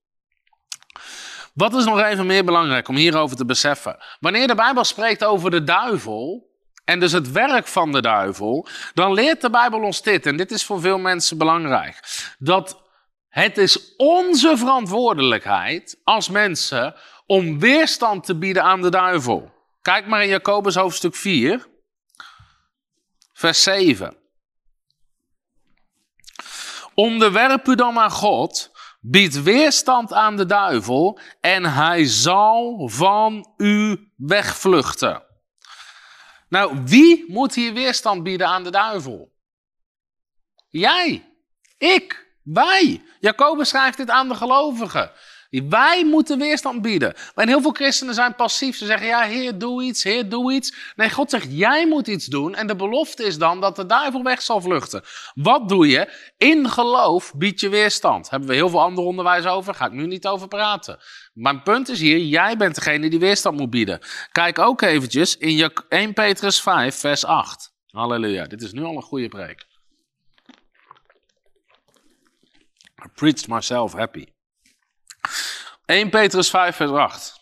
[1.54, 3.96] Wat is nog even meer belangrijk om hierover te beseffen?
[4.20, 6.52] Wanneer de Bijbel spreekt over de duivel,
[6.84, 10.50] en dus het werk van de duivel, dan leert de Bijbel ons dit, en dit
[10.50, 12.00] is voor veel mensen belangrijk,
[12.38, 12.82] dat
[13.28, 16.94] het is onze verantwoordelijkheid als mensen
[17.26, 19.52] om weerstand te bieden aan de duivel.
[19.82, 21.66] Kijk maar in Jacobus hoofdstuk 4,
[23.32, 24.23] vers 7.
[26.94, 34.09] Onderwerp u dan aan God, bied weerstand aan de duivel en hij zal van u
[34.16, 35.22] wegvluchten.
[36.48, 39.33] Nou, wie moet hier weerstand bieden aan de duivel?
[40.68, 41.35] Jij,
[41.78, 43.02] ik, wij.
[43.20, 45.12] Jacobus schrijft dit aan de gelovigen.
[45.62, 47.14] Wij moeten weerstand bieden.
[47.34, 48.76] Maar heel veel christenen zijn passief.
[48.76, 50.74] Ze zeggen, ja, Heer, doe iets, Heer, doe iets.
[50.96, 52.54] Nee, God zegt, jij moet iets doen.
[52.54, 55.02] En de belofte is dan dat de duivel weg zal vluchten.
[55.34, 56.32] Wat doe je?
[56.36, 58.30] In geloof bied je weerstand.
[58.30, 59.74] hebben we heel veel ander onderwijs over.
[59.74, 60.98] Ga ik nu niet over praten.
[61.32, 63.98] Mijn punt is hier, jij bent degene die weerstand moet bieden.
[64.32, 67.72] Kijk ook eventjes in 1 Petrus 5, vers 8.
[67.86, 69.66] Halleluja, dit is nu al een goede preek.
[73.04, 74.34] I preached myself happy.
[75.87, 77.40] 1 Petrus 5, vers 8.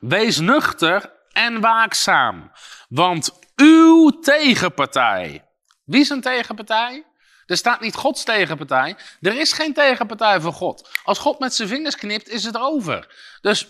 [0.00, 2.52] Wees nuchter en waakzaam,
[2.88, 5.44] want uw tegenpartij.
[5.84, 7.04] Wie is een tegenpartij?
[7.46, 8.96] Er staat niet Gods tegenpartij.
[9.20, 10.90] Er is geen tegenpartij voor God.
[11.04, 13.14] Als God met zijn vingers knipt, is het over.
[13.40, 13.68] Dus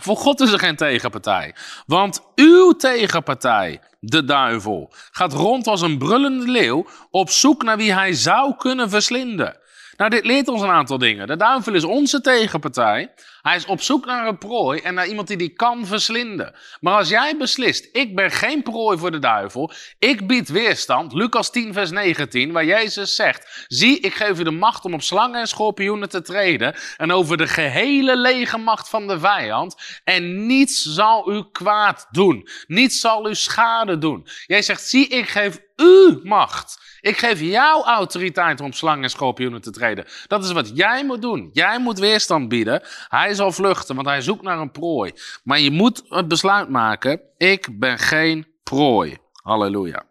[0.00, 1.54] voor God is er geen tegenpartij.
[1.86, 7.92] Want uw tegenpartij, de duivel, gaat rond als een brullende leeuw op zoek naar wie
[7.92, 9.60] hij zou kunnen verslinden.
[10.02, 11.26] Nou, dit leert ons een aantal dingen.
[11.26, 13.12] De duivel is onze tegenpartij.
[13.42, 16.54] Hij is op zoek naar een prooi en naar iemand die die kan verslinden.
[16.80, 21.50] Maar als jij beslist, ik ben geen prooi voor de duivel, ik bied weerstand, Lucas
[21.50, 25.40] 10 vers 19, waar Jezus zegt, zie, ik geef u de macht om op slangen
[25.40, 30.82] en schorpioenen te treden en over de gehele lege macht van de vijand en niets
[30.82, 32.48] zal u kwaad doen.
[32.66, 34.26] Niets zal u schade doen.
[34.46, 36.91] Jij zegt, zie, ik geef u macht.
[37.02, 40.06] Ik geef jou autoriteit om slangen en schorpioenen te treden.
[40.26, 41.50] Dat is wat jij moet doen.
[41.52, 42.82] Jij moet weerstand bieden.
[43.08, 45.12] Hij zal vluchten, want hij zoekt naar een prooi.
[45.44, 49.18] Maar je moet het besluit maken: ik ben geen prooi.
[49.32, 50.02] Halleluja.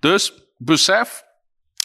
[0.00, 1.24] Dus besef,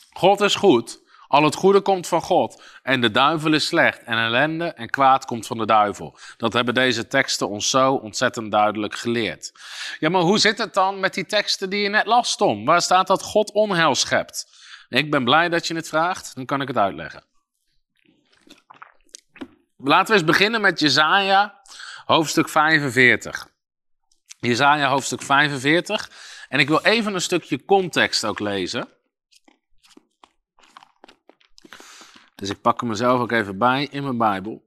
[0.10, 1.02] God is goed.
[1.30, 5.26] Al het goede komt van God en de duivel is slecht en ellende en kwaad
[5.26, 6.18] komt van de duivel.
[6.38, 9.52] Dat hebben deze teksten ons zo ontzettend duidelijk geleerd.
[10.00, 12.66] Ja, maar hoe zit het dan met die teksten die je net las, Tom?
[12.66, 14.48] Waar staat dat God onheil schept?
[14.90, 17.24] Ik ben blij dat je het vraagt, dan kan ik het uitleggen.
[19.78, 21.62] Laten we eens beginnen met Jezaja,
[22.06, 23.48] hoofdstuk 45.
[24.40, 26.10] Jezaja, hoofdstuk 45.
[26.48, 28.88] En ik wil even een stukje context ook lezen.
[32.40, 34.64] Dus ik pak hem mezelf ook even bij in mijn Bijbel.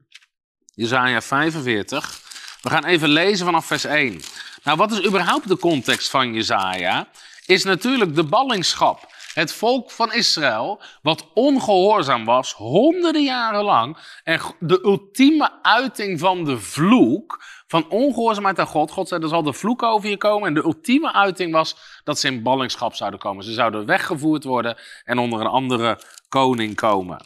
[0.75, 2.21] Jezaja 45.
[2.63, 4.21] We gaan even lezen vanaf vers 1.
[4.63, 7.09] Nou, wat is überhaupt de context van Jezaja?
[7.47, 9.11] Is natuurlijk de ballingschap.
[9.35, 13.97] Het volk van Israël, wat ongehoorzaam was, honderden jaren lang.
[14.25, 18.91] En de ultieme uiting van de vloek, van ongehoorzaamheid aan God.
[18.91, 20.49] God zei, er zal de vloek over je komen.
[20.49, 23.45] En de ultieme uiting was dat ze in ballingschap zouden komen.
[23.45, 27.21] Ze zouden weggevoerd worden en onder een andere koning komen.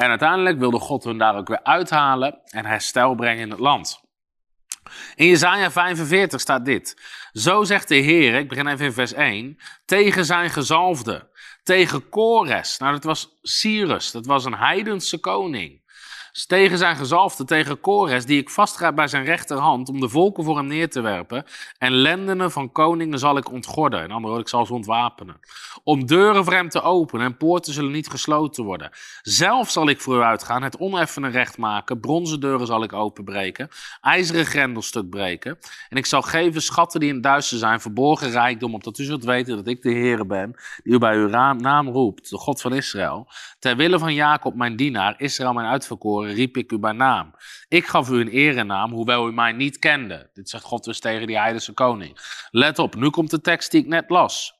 [0.00, 4.00] En uiteindelijk wilde God hun daar ook weer uithalen en herstel brengen in het land.
[5.14, 7.02] In Jesaja 45 staat dit.
[7.32, 11.30] Zo zegt de Heer, ik begin even in vers 1, tegen zijn gezalfde,
[11.62, 12.78] tegen Kores.
[12.78, 15.79] Nou, dat was Cyrus, dat was een heidense koning
[16.32, 20.56] tegen zijn gezalfde, tegen Kores, die ik vastgrijp bij zijn rechterhand, om de volken voor
[20.56, 21.44] hem neer te werpen.
[21.78, 23.98] En lendenen van koningen zal ik ontgorden.
[23.98, 25.40] In andere woorden, ik zal ze ontwapenen.
[25.84, 28.90] Om deuren voor hem te openen en poorten zullen niet gesloten worden.
[29.22, 32.00] Zelf zal ik voor u uitgaan, het oneffene recht maken.
[32.00, 33.68] Bronzen deuren zal ik openbreken.
[34.00, 35.58] IJzeren grendelstuk breken.
[35.88, 39.24] En ik zal geven schatten die in het duister zijn, verborgen rijkdom, opdat u zult
[39.24, 42.74] weten dat ik de Heer ben, die u bij uw naam roept, de God van
[42.74, 43.26] Israël.
[43.58, 47.34] Ter wille van Jacob, mijn dienaar, Israël, mijn uitverkoren riep ik u bij naam.
[47.68, 50.30] Ik gaf u een erenaam, hoewel u mij niet kende.
[50.32, 52.18] Dit zegt God dus tegen die heidense koning.
[52.50, 54.58] Let op, nu komt de tekst die ik net las.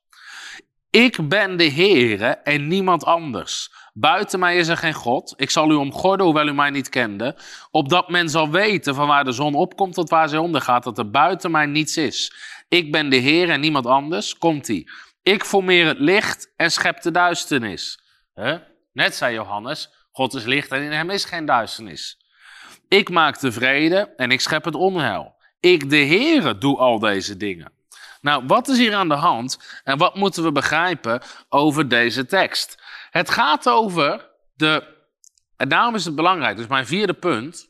[0.91, 3.73] Ik ben de Heere en niemand anders.
[3.93, 5.35] Buiten mij is er geen God.
[5.37, 7.37] Ik zal u omgorden, hoewel u mij niet kende.
[7.71, 11.11] Opdat men zal weten van waar de zon opkomt tot waar zij ondergaat, dat er
[11.11, 12.35] buiten mij niets is.
[12.69, 14.39] Ik ben de Heer en niemand anders.
[14.39, 14.91] Komt-ie.
[15.23, 18.01] Ik formeer het licht en schep de duisternis.
[18.93, 22.19] Net zei Johannes, God is licht en in hem is geen duisternis.
[22.89, 25.35] Ik maak de vrede en ik schep het onheil.
[25.61, 27.73] Ik, de Heere, doe al deze dingen.
[28.21, 32.83] Nou, wat is hier aan de hand en wat moeten we begrijpen over deze tekst?
[33.11, 34.97] Het gaat over de,
[35.57, 37.69] en daarom is het belangrijk, dus mijn vierde punt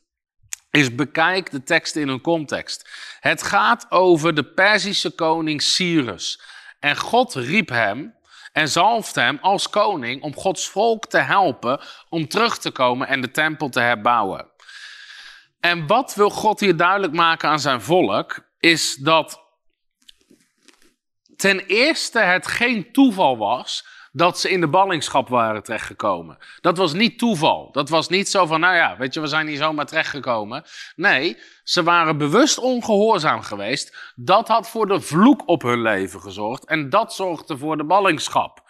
[0.71, 2.91] is bekijk de tekst in hun context.
[3.21, 6.41] Het gaat over de Perzische koning Cyrus.
[6.79, 8.15] En God riep hem
[8.53, 13.21] en zalft hem als koning om Gods volk te helpen om terug te komen en
[13.21, 14.49] de tempel te herbouwen.
[15.61, 19.40] En wat wil God hier duidelijk maken aan zijn volk, is dat
[21.41, 26.39] ten eerste het geen toeval was dat ze in de ballingschap waren terechtgekomen.
[26.61, 27.73] Dat was niet toeval.
[27.73, 30.65] Dat was niet zo van, nou ja, weet je, we zijn hier zomaar terechtgekomen.
[30.97, 34.13] Nee, ze waren bewust ongehoorzaam geweest.
[34.15, 36.65] Dat had voor de vloek op hun leven gezorgd.
[36.65, 38.63] En dat zorgde voor de ballingschap.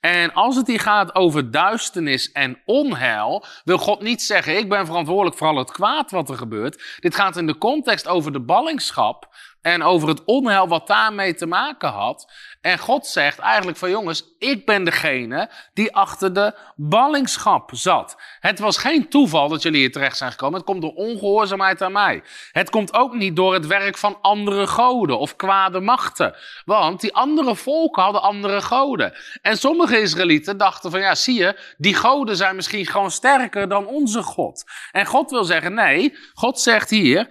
[0.00, 4.86] En als het hier gaat over duisternis en onheil, wil God niet zeggen: ik ben
[4.86, 6.96] verantwoordelijk voor al het kwaad wat er gebeurt.
[7.00, 9.36] Dit gaat in de context over de ballingschap
[9.72, 12.32] en over het onheil wat daarmee te maken had.
[12.60, 18.16] En God zegt eigenlijk van jongens, ik ben degene die achter de ballingschap zat.
[18.40, 20.56] Het was geen toeval dat jullie hier terecht zijn gekomen.
[20.56, 22.22] Het komt door ongehoorzaamheid aan mij.
[22.52, 26.36] Het komt ook niet door het werk van andere goden of kwade machten.
[26.64, 29.16] Want die andere volken hadden andere goden.
[29.42, 33.86] En sommige Israëlieten dachten van ja, zie je, die goden zijn misschien gewoon sterker dan
[33.86, 34.64] onze God.
[34.92, 37.28] En God wil zeggen nee, God zegt hier,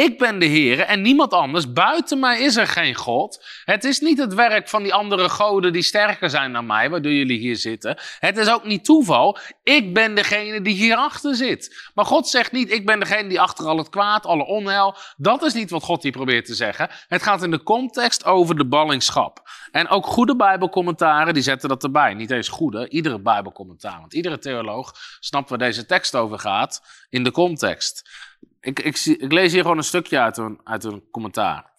[0.00, 1.72] ik ben de Heer en niemand anders.
[1.72, 3.46] Buiten mij is er geen God.
[3.64, 7.12] Het is niet het werk van die andere goden die sterker zijn dan mij, waardoor
[7.12, 7.98] jullie hier zitten.
[8.18, 9.38] Het is ook niet toeval.
[9.62, 11.90] Ik ben degene die hierachter zit.
[11.94, 14.96] Maar God zegt niet, ik ben degene die achter al het kwaad, alle onheil.
[15.16, 16.88] Dat is niet wat God hier probeert te zeggen.
[17.08, 19.42] Het gaat in de context over de ballingschap.
[19.70, 22.14] En ook goede Bijbelcommentaren, die zetten dat erbij.
[22.14, 24.00] Niet eens goede, iedere Bijbelcommentaar.
[24.00, 28.08] Want iedere theoloog snapt waar deze tekst over gaat in de context.
[28.60, 31.70] Ik, ik, lees hier gewoon een stukje uit een, uit een commentaar.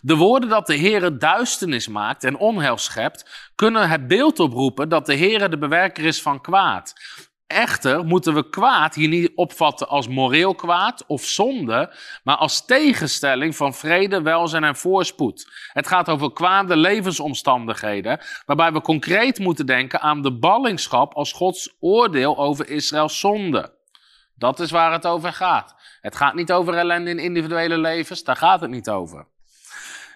[0.00, 5.06] De woorden dat de Heere duisternis maakt en onheil schept, kunnen het beeld oproepen dat
[5.06, 6.94] de Heere de bewerker is van kwaad.
[7.46, 13.56] Echter moeten we kwaad hier niet opvatten als moreel kwaad of zonde, maar als tegenstelling
[13.56, 15.68] van vrede, welzijn en voorspoed.
[15.72, 21.76] Het gaat over kwade levensomstandigheden, waarbij we concreet moeten denken aan de ballingschap als Gods
[21.80, 23.78] oordeel over Israëls zonde.
[24.40, 25.74] Dat is waar het over gaat.
[26.00, 29.26] Het gaat niet over ellende in individuele levens, daar gaat het niet over.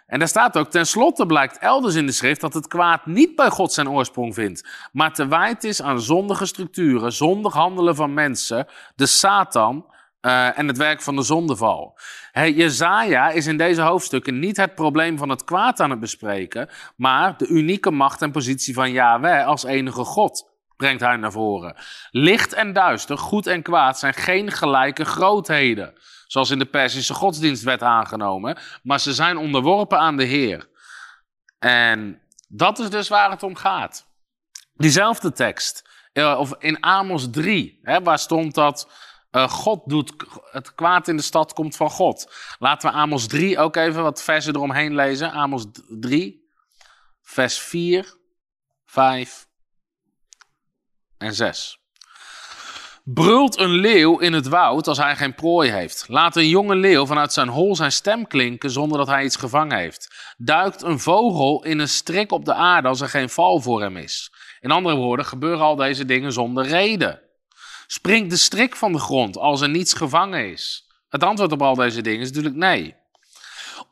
[0.07, 3.51] En daar staat ook, tenslotte blijkt elders in de schrift dat het kwaad niet bij
[3.51, 8.67] God zijn oorsprong vindt, maar te wijd is aan zondige structuren, zondig handelen van mensen,
[8.95, 9.87] de Satan
[10.21, 11.99] uh, en het werk van de zondeval.
[12.33, 16.69] Hey, Jezaja is in deze hoofdstukken niet het probleem van het kwaad aan het bespreken,
[16.97, 20.54] maar de unieke macht en positie van Yahweh als enige God
[20.85, 21.77] brengt hij naar voren.
[22.11, 25.95] Licht en duister, goed en kwaad zijn geen gelijke grootheden,
[26.27, 30.69] zoals in de Persische godsdienst werd aangenomen, maar ze zijn onderworpen aan de Heer.
[31.59, 34.07] En dat is dus waar het om gaat.
[34.75, 38.89] Diezelfde tekst, eh, of in Amos 3, hè, waar stond dat
[39.31, 40.13] uh, God doet,
[40.51, 42.35] het kwaad in de stad komt van God.
[42.59, 45.33] Laten we Amos 3 ook even wat versen eromheen lezen.
[45.33, 46.51] Amos 3,
[47.23, 48.17] vers 4,
[48.85, 49.47] 5
[51.25, 51.79] en 6.
[53.05, 56.05] Brult een leeuw in het woud als hij geen prooi heeft.
[56.09, 59.79] Laat een jonge leeuw vanuit zijn hol zijn stem klinken zonder dat hij iets gevangen
[59.79, 60.35] heeft.
[60.37, 63.97] Duikt een vogel in een strik op de aarde als er geen val voor hem
[63.97, 64.33] is.
[64.61, 67.21] In andere woorden, gebeuren al deze dingen zonder reden.
[67.87, 70.91] Springt de strik van de grond als er niets gevangen is?
[71.09, 72.95] Het antwoord op al deze dingen is natuurlijk nee.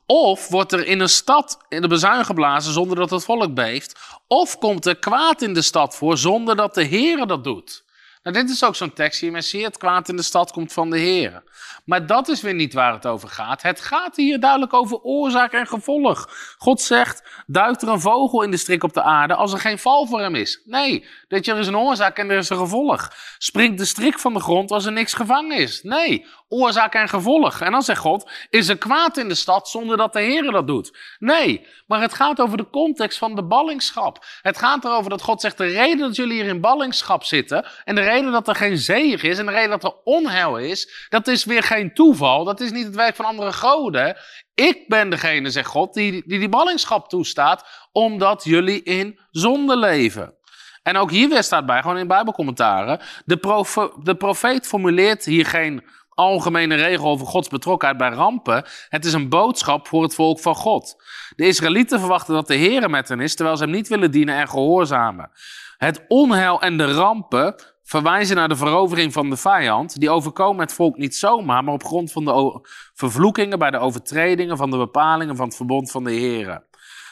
[0.06, 3.98] Of wordt er in een stad in de bezuin geblazen zonder dat het volk beeft.
[4.26, 7.84] Of komt er kwaad in de stad voor zonder dat de Heer dat doet.
[8.22, 10.90] Nou, dit is ook zo'n tekst hiermee zie het kwaad in de stad komt van
[10.90, 11.42] de Heer.
[11.84, 13.62] Maar dat is weer niet waar het over gaat.
[13.62, 16.28] Het gaat hier duidelijk over oorzaak en gevolg.
[16.58, 19.78] God zegt, duikt er een vogel in de strik op de aarde als er geen
[19.78, 20.62] val voor hem is?
[20.64, 23.10] Nee, dat er is een oorzaak en er is een gevolg.
[23.38, 25.82] Springt de strik van de grond als er niks gevangen is?
[25.82, 27.60] Nee, oorzaak en gevolg.
[27.60, 30.66] En dan zegt God, is er kwaad in de stad zonder dat de Heer dat
[30.66, 30.98] doet?
[31.18, 34.24] Nee, maar het gaat over de context van de ballingschap.
[34.42, 37.94] Het gaat erover dat God zegt, de reden dat jullie hier in ballingschap zitten en
[37.94, 41.26] de reden dat er geen zegen is en de reden dat er onheil is, dat
[41.26, 42.44] is weer geen toeval.
[42.44, 44.16] Dat is niet het werk van andere goden.
[44.54, 50.34] Ik ben degene, zegt God, die die, die ballingschap toestaat, omdat jullie in zonde leven.
[50.82, 55.84] En ook hier weer staat bij, gewoon in Bijbelcommentaren, de, de profeet formuleert hier geen
[56.08, 58.64] algemene regel over Gods betrokkenheid bij rampen.
[58.88, 60.96] Het is een boodschap voor het volk van God.
[61.36, 64.34] De Israëlieten verwachten dat de Heer met hen is, terwijl ze hem niet willen dienen
[64.34, 65.30] en gehoorzamen.
[65.76, 70.00] Het onheil en de rampen verwijzen naar de verovering van de vijand.
[70.00, 74.56] Die overkomen het volk niet zomaar, maar op grond van de vervloekingen bij de overtredingen
[74.56, 76.62] van de bepalingen van het verbond van de Heer.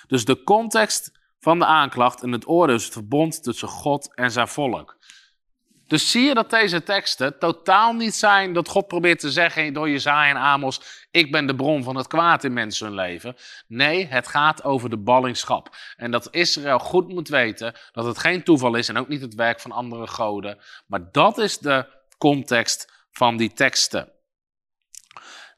[0.06, 4.30] Dus de context van de aanklacht en het oordeel is het verbond tussen God en
[4.30, 4.98] zijn volk.
[5.86, 9.90] Dus zie je dat deze teksten totaal niet zijn dat God probeert te zeggen door
[9.90, 13.36] Jezaja en Amos, ik ben de bron van het kwaad in mensen hun leven.
[13.66, 15.76] Nee, het gaat over de ballingschap.
[15.96, 19.34] En dat Israël goed moet weten dat het geen toeval is en ook niet het
[19.34, 20.58] werk van andere goden.
[20.86, 21.86] Maar dat is de
[22.18, 24.12] context van die teksten.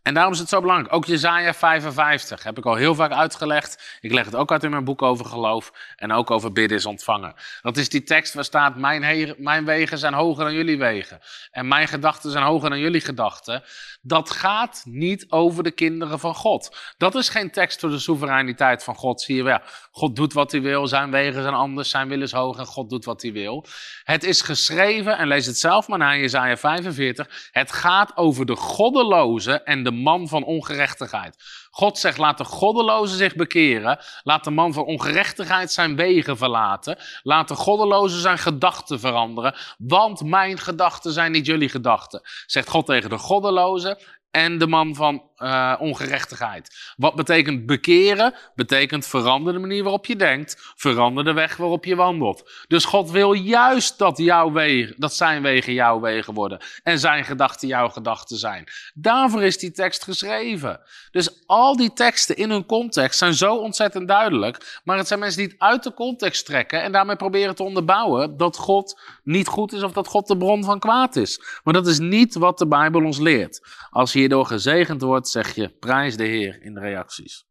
[0.03, 0.95] En daarom is het zo belangrijk.
[0.95, 3.99] Ook Jezaja 55 heb ik al heel vaak uitgelegd.
[4.01, 5.73] Ik leg het ook uit in mijn boek over geloof.
[5.97, 7.35] En ook over bidden is ontvangen.
[7.63, 11.21] Dat is die tekst waar staat: Mijn, wegen zijn hoger dan jullie wegen.
[11.51, 13.63] En mijn gedachten zijn hoger dan jullie gedachten.
[14.01, 16.77] Dat gaat niet over de kinderen van God.
[16.97, 19.21] Dat is geen tekst voor de soevereiniteit van God.
[19.21, 19.61] Zie je wel.
[19.91, 20.87] God doet wat hij wil.
[20.87, 21.91] Zijn wegen zijn anders.
[21.91, 22.59] Zijn wil is hoog.
[22.59, 23.67] En God doet wat hij wil.
[24.05, 27.49] Het is geschreven, en lees het zelf maar na Jezaja 45.
[27.53, 31.37] Het gaat over de goddeloze en de man van ongerechtigheid.
[31.71, 33.99] God zegt, laat de goddeloze zich bekeren.
[34.23, 36.99] Laat de man van ongerechtigheid zijn wegen verlaten.
[37.23, 39.55] Laat de goddeloze zijn gedachten veranderen.
[39.79, 42.21] Want mijn gedachten zijn niet jullie gedachten.
[42.47, 46.95] Zegt God tegen de goddeloze en de man van uh, ongerechtigheid.
[46.97, 48.35] Wat betekent bekeren?
[48.55, 52.51] Betekent verander de manier waarop je denkt, verander de weg waarop je wandelt.
[52.69, 57.25] Dus God wil juist dat, jouw wegen, dat zijn wegen jouw wegen worden en zijn
[57.25, 58.69] gedachten jouw gedachten zijn.
[58.95, 60.81] Daarvoor is die tekst geschreven.
[61.11, 65.39] Dus al die teksten in hun context zijn zo ontzettend duidelijk, maar het zijn mensen
[65.39, 69.73] die het uit de context trekken en daarmee proberen te onderbouwen dat God niet goed
[69.73, 71.41] is of dat God de bron van kwaad is.
[71.65, 73.61] Maar dat is niet wat de Bijbel ons leert.
[73.91, 77.47] Als je hierdoor gezegend wordt, zeg je prijs de Heer in de reacties.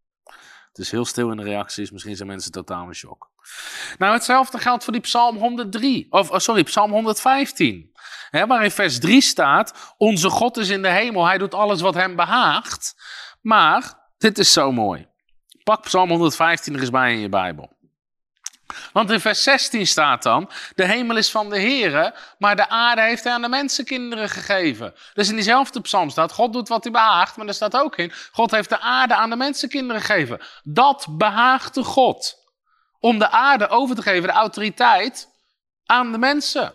[0.67, 3.31] Het is heel stil in de reacties, misschien zijn mensen totaal in shock.
[3.97, 7.91] Nou, hetzelfde geldt voor die Psalm 103, of oh, sorry, Psalm 115.
[8.29, 11.81] Hè, waar in vers 3 staat: Onze God is in de hemel, hij doet alles
[11.81, 12.95] wat hem behaagt.
[13.41, 15.07] Maar, dit is zo mooi.
[15.63, 17.79] Pak Psalm 115 er eens bij in je Bijbel.
[18.93, 23.01] Want in vers 16 staat dan: De hemel is van de Heere, maar de aarde
[23.01, 24.93] heeft hij aan de mensenkinderen gegeven.
[25.13, 28.11] Dus in diezelfde psalm staat: God doet wat hij behaagt, maar er staat ook in:
[28.31, 30.39] God heeft de aarde aan de mensenkinderen gegeven.
[30.63, 32.39] Dat behaagde God.
[32.99, 35.29] Om de aarde over te geven, de autoriteit,
[35.85, 36.73] aan de mensen.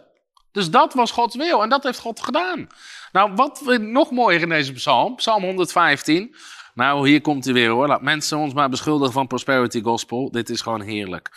[0.52, 2.68] Dus dat was Gods wil en dat heeft God gedaan.
[3.12, 6.36] Nou, wat nog mooier in deze psalm, psalm 115.
[6.74, 7.86] Nou, hier komt hij weer hoor.
[7.86, 10.30] Laat mensen ons maar beschuldigen van prosperity gospel.
[10.30, 11.30] Dit is gewoon heerlijk.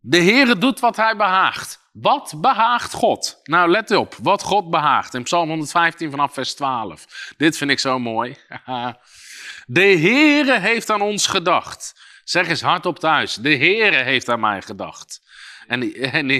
[0.00, 1.86] De Heere doet wat hij behaagt.
[1.92, 3.40] Wat behaagt God?
[3.44, 4.16] Nou, let op.
[4.22, 5.14] Wat God behaagt.
[5.14, 7.32] In Psalm 115 vanaf vers 12.
[7.36, 8.36] Dit vind ik zo mooi.
[9.66, 12.00] De Heere heeft aan ons gedacht.
[12.24, 13.34] Zeg eens hardop thuis.
[13.34, 15.20] De Heere heeft aan mij gedacht.
[15.66, 16.30] En, en,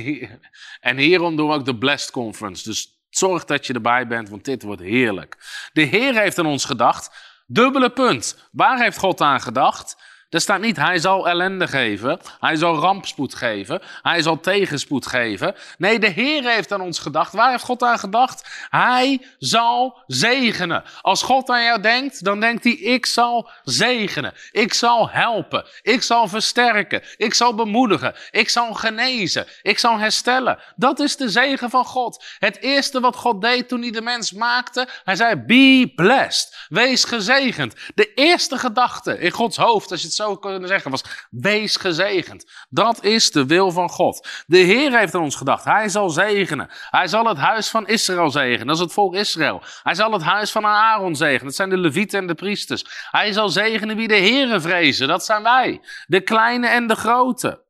[0.80, 2.64] en hierom doen we ook de Blessed Conference.
[2.64, 5.36] Dus zorg dat je erbij bent, want dit wordt heerlijk.
[5.72, 7.10] De Heer heeft aan ons gedacht.
[7.46, 8.48] Dubbele punt.
[8.52, 9.96] Waar heeft God aan gedacht?
[10.30, 15.54] Er staat niet, hij zal ellende geven, hij zal rampspoed geven, hij zal tegenspoed geven.
[15.78, 17.32] Nee, de Heer heeft aan ons gedacht.
[17.32, 18.66] Waar heeft God aan gedacht?
[18.68, 20.82] Hij zal zegenen.
[21.00, 24.34] Als God aan jou denkt, dan denkt hij, ik zal zegenen.
[24.50, 25.64] Ik zal helpen.
[25.82, 27.02] Ik zal versterken.
[27.16, 28.14] Ik zal bemoedigen.
[28.30, 29.46] Ik zal genezen.
[29.62, 30.58] Ik zal herstellen.
[30.76, 32.24] Dat is de zegen van God.
[32.38, 36.66] Het eerste wat God deed toen hij de mens maakte, hij zei, be blessed.
[36.68, 37.74] Wees gezegend.
[37.94, 42.66] De eerste gedachte in Gods hoofd, als je het zo kunnen zeggen, was wees gezegend.
[42.68, 44.28] Dat is de wil van God.
[44.46, 45.64] De Heer heeft aan ons gedacht.
[45.64, 46.68] Hij zal zegenen.
[46.90, 48.66] Hij zal het huis van Israël zegenen.
[48.66, 49.62] Dat is het volk Israël.
[49.82, 51.44] Hij zal het huis van Aaron zegenen.
[51.44, 52.84] Dat zijn de levieten en de priesters.
[53.10, 55.08] Hij zal zegenen wie de Heere vrezen.
[55.08, 55.80] Dat zijn wij.
[56.06, 57.66] De kleine en de grote.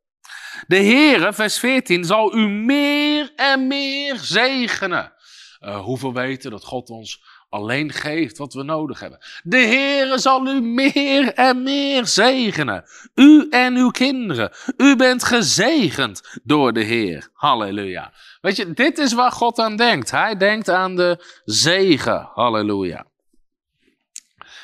[0.67, 5.13] De Heere, vers 14, zal u meer en meer zegenen.
[5.61, 9.19] Uh, hoeveel weten dat God ons alleen geeft wat we nodig hebben.
[9.43, 12.85] De Heere zal u meer en meer zegenen.
[13.15, 14.53] U en uw kinderen.
[14.77, 17.29] U bent gezegend door de Heer.
[17.33, 18.13] Halleluja.
[18.41, 20.11] Weet je, dit is waar God aan denkt.
[20.11, 22.29] Hij denkt aan de zegen.
[22.35, 23.07] Halleluja.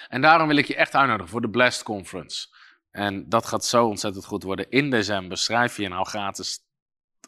[0.09, 2.47] En daarom wil ik je echt uitnodigen voor de Blessed Conference.
[2.91, 4.71] En dat gaat zo ontzettend goed worden.
[4.71, 6.59] In december schrijf je gratis,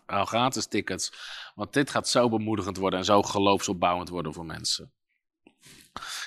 [0.06, 1.12] al gratis tickets
[1.54, 4.92] Want dit gaat zo bemoedigend worden en zo geloofsopbouwend worden voor mensen.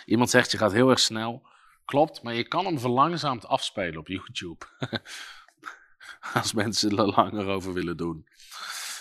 [0.10, 1.47] Iemand zegt, je gaat heel erg snel.
[1.86, 4.66] Klopt, maar je kan hem verlangzaamd afspelen op YouTube.
[6.34, 8.28] Als mensen er langer over willen doen.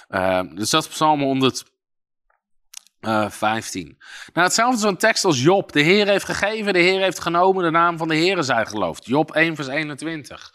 [0.08, 3.98] Uh, dus dat is Psalm 115.
[4.32, 5.72] Nou, hetzelfde is een tekst als Job.
[5.72, 9.06] De Heer heeft gegeven, de Heer heeft genomen, de naam van de Heer zij geloofd.
[9.06, 10.52] Job 1 vers 21.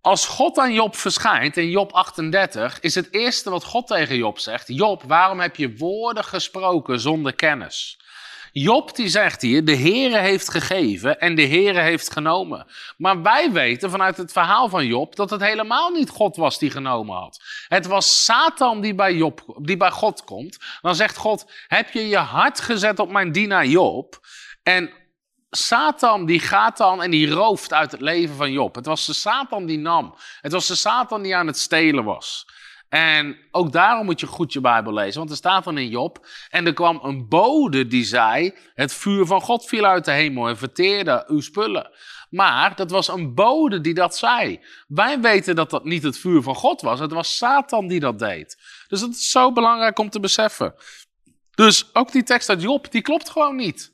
[0.00, 4.38] Als God aan Job verschijnt in Job 38, is het eerste wat God tegen Job
[4.38, 7.98] zegt: Job, waarom heb je woorden gesproken zonder kennis?
[8.52, 12.66] Job die zegt hier, de Heere heeft gegeven en de Heere heeft genomen.
[12.96, 16.70] Maar wij weten vanuit het verhaal van Job dat het helemaal niet God was die
[16.70, 17.42] genomen had.
[17.68, 20.58] Het was Satan die bij, Job, die bij God komt.
[20.80, 24.26] Dan zegt God, heb je je hart gezet op mijn dienaar Job?
[24.62, 24.90] En
[25.50, 28.74] Satan die gaat dan en die rooft uit het leven van Job.
[28.74, 30.14] Het was de Satan die nam.
[30.40, 32.46] Het was de Satan die aan het stelen was.
[32.90, 36.26] En ook daarom moet je goed je Bijbel lezen, want er staat dan in Job.
[36.48, 40.48] En er kwam een bode die zei: Het vuur van God viel uit de hemel
[40.48, 41.90] en verteerde uw spullen.
[42.30, 44.60] Maar dat was een bode die dat zei.
[44.86, 47.00] Wij weten dat dat niet het vuur van God was.
[47.00, 48.58] Het was Satan die dat deed.
[48.88, 50.74] Dus dat is zo belangrijk om te beseffen.
[51.54, 53.92] Dus ook die tekst uit Job, die klopt gewoon niet.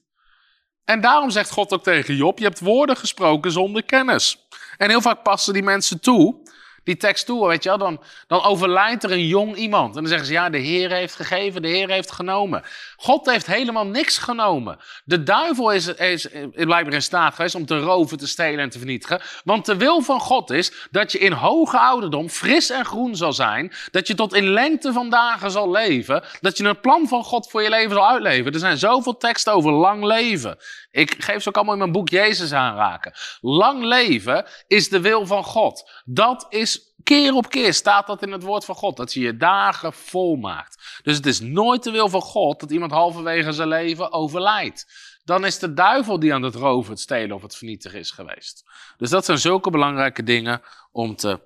[0.84, 4.46] En daarom zegt God ook tegen Job: Je hebt woorden gesproken zonder kennis.
[4.76, 6.44] En heel vaak passen die mensen toe
[6.86, 9.88] die tekst toe, weet je wel, dan, dan overlijdt er een jong iemand.
[9.96, 12.62] En dan zeggen ze, ja, de Heer heeft gegeven, de Heer heeft genomen.
[12.96, 14.78] God heeft helemaal niks genomen.
[15.04, 18.70] De duivel is, is, is blijkbaar in staat geweest om te roven, te stelen en
[18.70, 19.20] te vernietigen.
[19.44, 23.32] Want de wil van God is dat je in hoge ouderdom fris en groen zal
[23.32, 23.72] zijn.
[23.90, 26.22] Dat je tot in lengte van dagen zal leven.
[26.40, 28.52] Dat je een plan van God voor je leven zal uitleven.
[28.52, 30.58] Er zijn zoveel teksten over lang leven.
[30.96, 33.12] Ik geef ze ook allemaal in mijn boek Jezus aanraken.
[33.40, 35.90] Lang leven is de wil van God.
[36.04, 38.96] Dat is keer op keer staat dat in het woord van God.
[38.96, 41.00] Dat je je dagen volmaakt.
[41.02, 44.86] Dus het is nooit de wil van God dat iemand halverwege zijn leven overlijdt.
[45.24, 48.64] Dan is de duivel die aan het roven, het stelen of het vernietigen is geweest.
[48.96, 51.40] Dus dat zijn zulke belangrijke dingen om te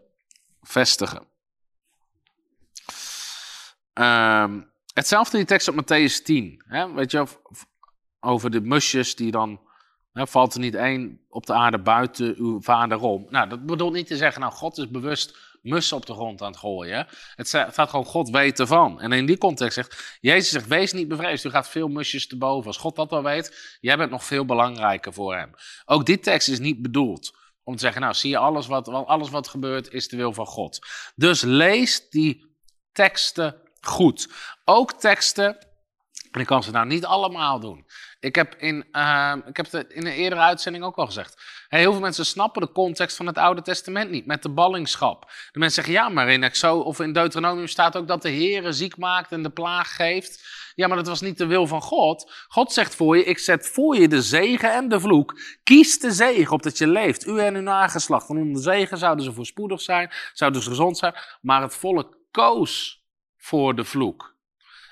[0.62, 1.26] vestigen.
[3.94, 6.62] Um, hetzelfde die tekst op Matthäus 10.
[6.66, 6.92] Hè?
[6.92, 7.26] Weet je,
[8.20, 9.60] over de musjes die dan.
[10.12, 13.26] Hè, valt er niet één op de aarde buiten uw vader om.
[13.28, 16.50] Nou, dat bedoelt niet te zeggen, nou, God is bewust mussen op de grond aan
[16.50, 17.06] het gooien.
[17.34, 19.00] Het staat gewoon, God weet ervan.
[19.00, 22.38] En in die context zegt, Jezus zegt, wees niet bevreesd, u gaat veel musjes te
[22.38, 22.66] boven.
[22.66, 25.50] Als God dat al weet, jij bent nog veel belangrijker voor hem.
[25.84, 29.30] Ook die tekst is niet bedoeld om te zeggen, nou, zie je, alles wat, alles
[29.30, 30.78] wat gebeurt is de wil van God.
[31.14, 32.56] Dus lees die
[32.92, 34.28] teksten goed.
[34.64, 35.58] Ook teksten,
[36.30, 37.86] en ik kan ze nou niet allemaal doen.
[38.20, 41.42] Ik heb, in, uh, ik heb het in een eerdere uitzending ook al gezegd.
[41.68, 45.30] heel veel mensen snappen de context van het Oude Testament niet, met de ballingschap.
[45.52, 48.72] De mensen zeggen, ja, maar in Exo of in Deuteronomium staat ook dat de Heer
[48.72, 50.58] ziek maakt en de plaag geeft.
[50.74, 52.32] Ja, maar dat was niet de wil van God.
[52.48, 55.40] God zegt voor je, ik zet voor je de zegen en de vloek.
[55.62, 58.28] Kies de zegen opdat je leeft, u en uw nageslacht.
[58.28, 61.14] Want onder de zegen zouden ze voorspoedig zijn, zouden ze gezond zijn.
[61.40, 63.04] Maar het volk koos
[63.36, 64.38] voor de vloek.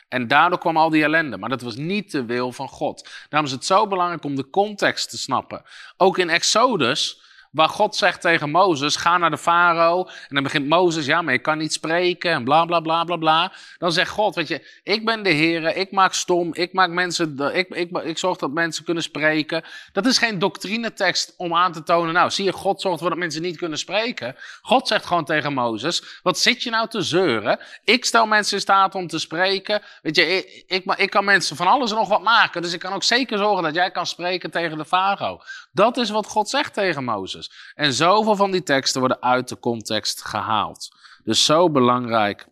[0.09, 1.37] En daardoor kwam al die ellende.
[1.37, 3.09] Maar dat was niet de wil van God.
[3.29, 5.63] Daarom is het zo belangrijk om de context te snappen.
[5.97, 10.05] Ook in Exodus Waar God zegt tegen Mozes: ga naar de farao.
[10.05, 12.33] En dan begint Mozes: ja, maar ik kan niet spreken.
[12.33, 13.53] En bla bla bla bla bla.
[13.79, 15.77] Dan zegt God: weet je, ik ben de Heer.
[15.77, 16.55] Ik maak stom.
[16.55, 17.39] Ik maak mensen.
[17.53, 19.65] Ik, ik, ik zorg dat mensen kunnen spreken.
[19.93, 22.15] Dat is geen doctrinetekst om aan te tonen.
[22.15, 24.37] Nou, zie je, God zorgt ervoor dat mensen niet kunnen spreken.
[24.63, 27.59] God zegt gewoon tegen Mozes: wat zit je nou te zeuren?
[27.85, 29.83] Ik stel mensen in staat om te spreken.
[30.03, 32.63] Weet je, ik, ik, ik kan mensen van alles en nog wat maken.
[32.63, 35.41] Dus ik kan ook zeker zorgen dat jij kan spreken tegen de farao.
[35.79, 37.72] Dat is wat God zegt tegen Mozes.
[37.74, 40.97] En zoveel van die teksten worden uit de context gehaald.
[41.24, 42.47] Dus zo belangrijk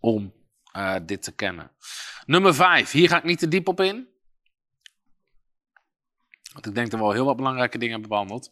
[0.00, 0.32] om
[0.76, 1.70] uh, dit te kennen.
[2.26, 4.08] Nummer vijf, hier ga ik niet te diep op in.
[6.52, 8.50] Want ik denk dat we al heel wat belangrijke dingen hebben behandeld.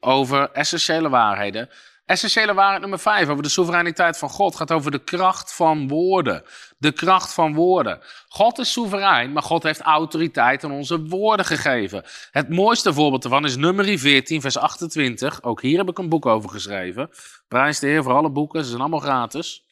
[0.00, 1.70] Over essentiële waarheden.
[2.08, 6.42] Essentiële waarheid nummer 5 over de soevereiniteit van God gaat over de kracht van woorden.
[6.78, 8.00] De kracht van woorden.
[8.28, 12.04] God is soeverein, maar God heeft autoriteit aan onze woorden gegeven.
[12.30, 15.42] Het mooiste voorbeeld daarvan is nummer 14, vers 28.
[15.42, 17.10] Ook hier heb ik een boek over geschreven.
[17.48, 19.64] Prijs de Heer voor alle boeken, ze zijn allemaal gratis.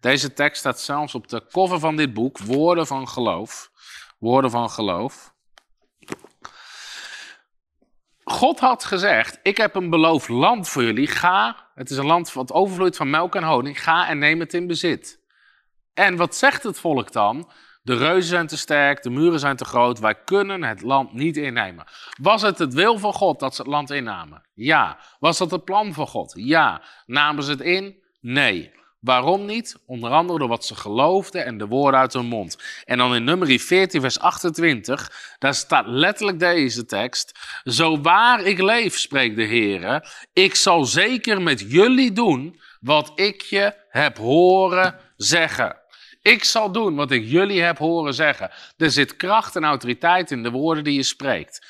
[0.00, 3.70] Deze tekst staat zelfs op de cover van dit boek, Woorden van Geloof.
[4.18, 5.34] Woorden van Geloof.
[8.28, 11.06] God had gezegd: Ik heb een beloofd land voor jullie.
[11.06, 13.82] Ga, het is een land wat overvloeit van melk en honing.
[13.82, 15.20] Ga en neem het in bezit.
[15.94, 17.50] En wat zegt het volk dan?
[17.82, 21.36] De reuzen zijn te sterk, de muren zijn te groot, wij kunnen het land niet
[21.36, 21.84] innemen.
[22.20, 24.42] Was het het wil van God dat ze het land innamen?
[24.54, 24.98] Ja.
[25.18, 26.32] Was dat het plan van God?
[26.36, 26.82] Ja.
[27.04, 28.02] Namen ze het in?
[28.20, 28.72] Nee.
[29.06, 29.76] Waarom niet?
[29.86, 32.58] Onder andere door wat ze geloofden en de woorden uit hun mond.
[32.84, 37.38] En dan in nummer 14, vers 28, daar staat letterlijk deze tekst.
[37.64, 43.42] Zo waar ik leef, spreekt de Heer, ik zal zeker met jullie doen wat ik
[43.42, 45.76] je heb horen zeggen.
[46.22, 48.50] Ik zal doen wat ik jullie heb horen zeggen.
[48.76, 51.66] Er zit kracht en autoriteit in de woorden die je spreekt.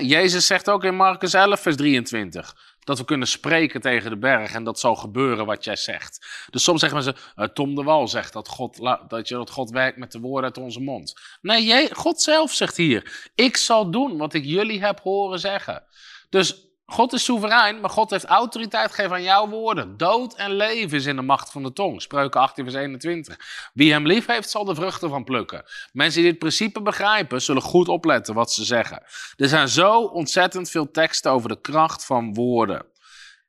[0.00, 2.54] Jezus zegt ook in Marcus 11, vers 23
[2.84, 6.26] dat we kunnen spreken tegen de berg en dat zal gebeuren wat jij zegt.
[6.50, 8.76] Dus soms zeggen mensen, uh, Tom de Wal zegt dat God,
[9.08, 11.20] dat, je, dat God werkt met de woorden uit onze mond.
[11.40, 15.84] Nee, jij, God zelf zegt hier, ik zal doen wat ik jullie heb horen zeggen.
[16.28, 19.96] Dus God is soeverein, maar God heeft autoriteit gegeven aan jouw woorden.
[19.96, 22.02] Dood en leven is in de macht van de tong.
[22.02, 23.70] Spreuken 18 vers 21.
[23.74, 25.64] Wie hem lief heeft, zal de vruchten van plukken.
[25.92, 29.02] Mensen die dit principe begrijpen, zullen goed opletten wat ze zeggen.
[29.36, 32.86] Er zijn zo ontzettend veel teksten over de kracht van woorden.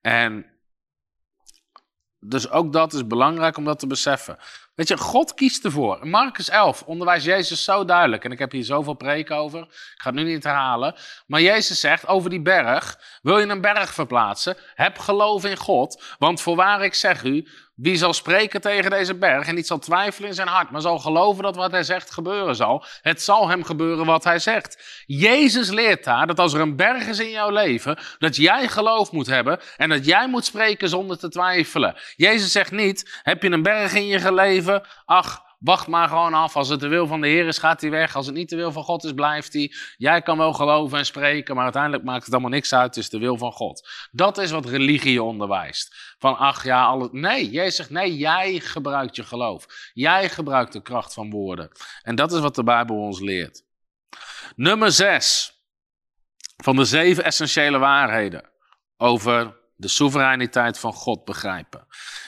[0.02, 0.46] En
[2.20, 4.38] dus ook dat is belangrijk om dat te beseffen.
[4.76, 6.08] Weet je, God kiest ervoor.
[6.08, 8.24] Marcus 11 onderwijst Jezus zo duidelijk.
[8.24, 9.62] En ik heb hier zoveel preken over.
[9.62, 10.96] Ik ga het nu niet herhalen.
[11.28, 13.00] Maar Jezus zegt over die berg.
[13.22, 14.58] Wil je een berg verplaatsen?
[14.74, 16.04] Heb geloof in God.
[16.18, 20.30] Want voorwaar ik zeg u, wie zal spreken tegen deze berg en niet zal twijfelen
[20.30, 23.64] in zijn hart, maar zal geloven dat wat hij zegt gebeuren zal, het zal hem
[23.64, 25.04] gebeuren wat hij zegt.
[25.06, 29.12] Jezus leert daar dat als er een berg is in jouw leven, dat jij geloof
[29.12, 31.96] moet hebben en dat jij moet spreken zonder te twijfelen.
[32.16, 34.88] Jezus zegt niet, heb je een berg in je leven?
[35.06, 36.56] Ach, Wacht maar gewoon af.
[36.56, 38.16] Als het de wil van de Heer is, gaat hij weg.
[38.16, 39.74] Als het niet de wil van God is, blijft hij.
[39.98, 42.96] Jij kan wel geloven en spreken, maar uiteindelijk maakt het allemaal niks uit.
[42.96, 43.90] Het is de wil van God.
[44.12, 46.16] Dat is wat religie onderwijst.
[46.18, 47.08] Van ach ja, alles.
[47.12, 49.66] Nee, Jezus zegt nee, jij gebruikt je geloof.
[49.94, 51.72] Jij gebruikt de kracht van woorden.
[52.02, 53.64] En dat is wat de Bijbel ons leert.
[54.56, 55.54] Nummer 6
[56.64, 58.50] van de zeven essentiële waarheden
[58.98, 61.88] over de soevereiniteit van God begrijpen,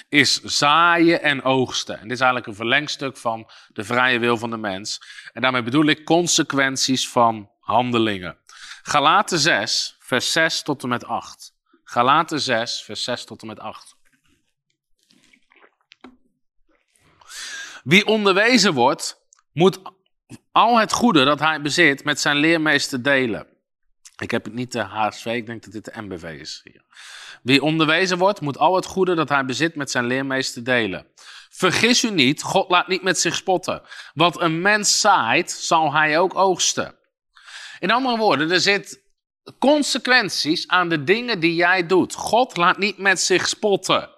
[0.09, 1.95] is zaaien en oogsten.
[1.95, 5.01] En dit is eigenlijk een verlengstuk van de vrije wil van de mens.
[5.33, 8.37] En daarmee bedoel ik consequenties van handelingen.
[8.81, 11.55] Galaten 6, vers 6 tot en met 8.
[11.83, 13.95] Galaten 6, vers 6 tot en met 8.
[17.83, 19.21] Wie onderwezen wordt,
[19.53, 19.79] moet
[20.51, 23.56] al het goede dat hij bezit met zijn leermeester delen.
[24.17, 26.61] Ik heb het niet de HSV, ik denk dat dit de MBV is.
[26.63, 26.83] Hier.
[27.43, 31.07] Wie onderwezen wordt, moet al het goede dat hij bezit met zijn leermeester delen.
[31.49, 33.81] Vergis u niet, God laat niet met zich spotten.
[34.13, 36.95] Wat een mens zaait, zal hij ook oogsten.
[37.79, 39.01] In andere woorden, er zit
[39.59, 42.15] consequenties aan de dingen die jij doet.
[42.15, 44.16] God laat niet met zich spotten.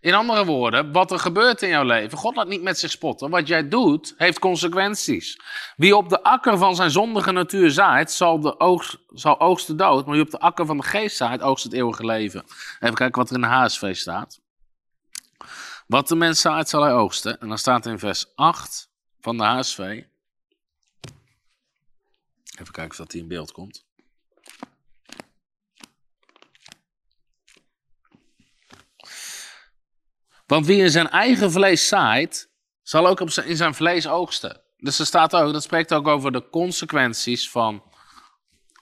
[0.00, 3.30] In andere woorden, wat er gebeurt in jouw leven, God laat niet met zich spotten.
[3.30, 5.40] Wat jij doet, heeft consequenties.
[5.76, 10.06] Wie op de akker van zijn zondige natuur zaait, zal, de oogst, zal oogsten dood.
[10.06, 12.44] Maar wie op de akker van de geest zaait, oogst het eeuwige leven.
[12.80, 14.40] Even kijken wat er in de HSV staat.
[15.86, 17.40] Wat de mens zaait, zal hij oogsten.
[17.40, 18.90] En dan staat in vers 8
[19.20, 19.78] van de HSV.
[22.58, 23.87] Even kijken of dat hier in beeld komt.
[30.48, 32.50] Want wie in zijn eigen vlees zaait,
[32.82, 34.62] zal ook op zijn, in zijn vlees oogsten.
[34.76, 37.82] Dus er staat ook, dat spreekt ook over de consequenties van,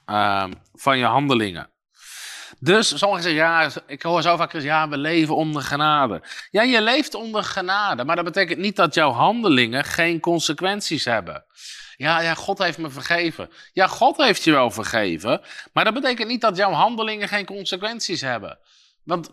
[0.06, 1.70] uh, van je handelingen.
[2.58, 6.22] Dus sommigen zeggen, ja, ik hoor zo vaak, ja, we leven onder genade.
[6.50, 11.44] Ja, je leeft onder genade, maar dat betekent niet dat jouw handelingen geen consequenties hebben.
[11.96, 13.50] Ja, ja, God heeft me vergeven.
[13.72, 15.40] Ja, God heeft je wel vergeven,
[15.72, 18.58] maar dat betekent niet dat jouw handelingen geen consequenties hebben.
[19.04, 19.30] Want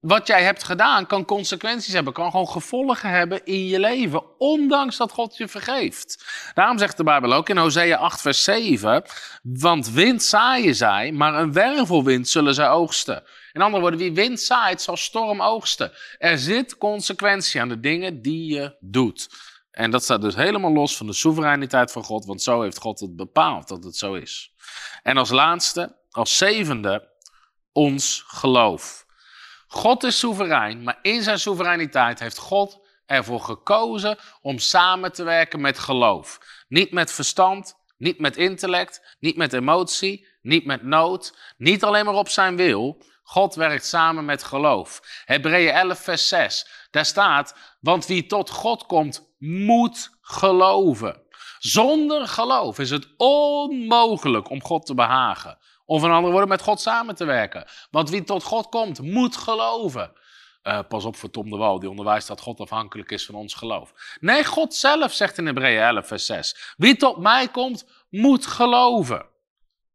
[0.00, 4.96] wat jij hebt gedaan kan consequenties hebben, kan gewoon gevolgen hebben in je leven, ondanks
[4.96, 6.24] dat God je vergeeft.
[6.54, 9.04] Daarom zegt de Bijbel ook in Hosea 8, vers 7,
[9.42, 13.22] want wind zaaien zij, maar een wervelwind zullen zij oogsten.
[13.52, 15.92] In andere woorden, wie wind zaait, zal storm oogsten.
[16.18, 19.28] Er zit consequentie aan de dingen die je doet.
[19.70, 23.00] En dat staat dus helemaal los van de soevereiniteit van God, want zo heeft God
[23.00, 24.52] het bepaald dat het zo is.
[25.02, 27.08] En als laatste, als zevende,
[27.72, 29.08] ons geloof.
[29.72, 35.60] God is soeverein, maar in zijn soevereiniteit heeft God ervoor gekozen om samen te werken
[35.60, 36.38] met geloof.
[36.68, 42.14] Niet met verstand, niet met intellect, niet met emotie, niet met nood, niet alleen maar
[42.14, 43.02] op zijn wil.
[43.22, 45.00] God werkt samen met geloof.
[45.24, 46.66] Hebreeën 11, vers 6.
[46.90, 51.22] Daar staat, want wie tot God komt, moet geloven.
[51.58, 55.58] Zonder geloof is het onmogelijk om God te behagen.
[55.90, 57.64] Of in andere woorden, met God samen te werken.
[57.90, 60.12] Want wie tot God komt, moet geloven.
[60.62, 63.54] Uh, pas op voor Tom de Wal, die onderwijst dat God afhankelijk is van ons
[63.54, 64.16] geloof.
[64.20, 66.74] Nee, God zelf zegt in Hebreeën 11, vers 6.
[66.76, 69.26] Wie tot mij komt, moet geloven.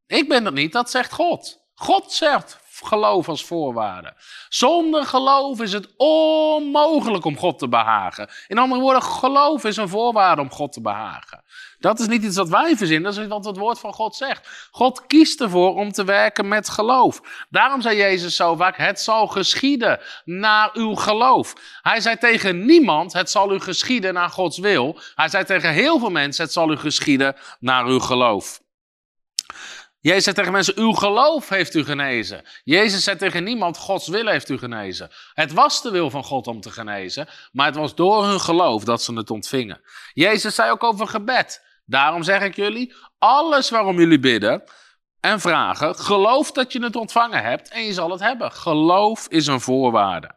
[0.08, 1.66] Ik ben dat niet, dat zegt God.
[1.74, 4.14] God zegt geloof als voorwaarde.
[4.50, 8.30] Zonder geloof is het onmogelijk om God te behagen.
[8.48, 11.44] In andere woorden, geloof is een voorwaarde om God te behagen.
[11.80, 14.70] Dat is niet iets wat wij verzinnen, dat is wat het woord van God zegt.
[14.72, 17.22] God kiest ervoor om te werken met geloof.
[17.50, 21.54] Daarom zei Jezus zo vaak, het zal geschieden naar uw geloof.
[21.82, 25.00] Hij zei tegen niemand, het zal u geschieden naar Gods wil.
[25.16, 28.64] Hij zei tegen heel veel mensen, het zal u geschieden naar uw geloof.
[30.06, 32.44] Jezus zei tegen mensen, uw geloof heeft u genezen.
[32.64, 35.10] Jezus zei tegen niemand, Gods wil heeft u genezen.
[35.34, 38.84] Het was de wil van God om te genezen, maar het was door hun geloof
[38.84, 39.82] dat ze het ontvingen.
[40.14, 41.64] Jezus zei ook over gebed.
[41.86, 44.64] Daarom zeg ik jullie, alles waarom jullie bidden
[45.26, 48.52] en vragen, geloof dat je het ontvangen hebt en je zal het hebben.
[48.52, 50.32] Geloof is een voorwaarde.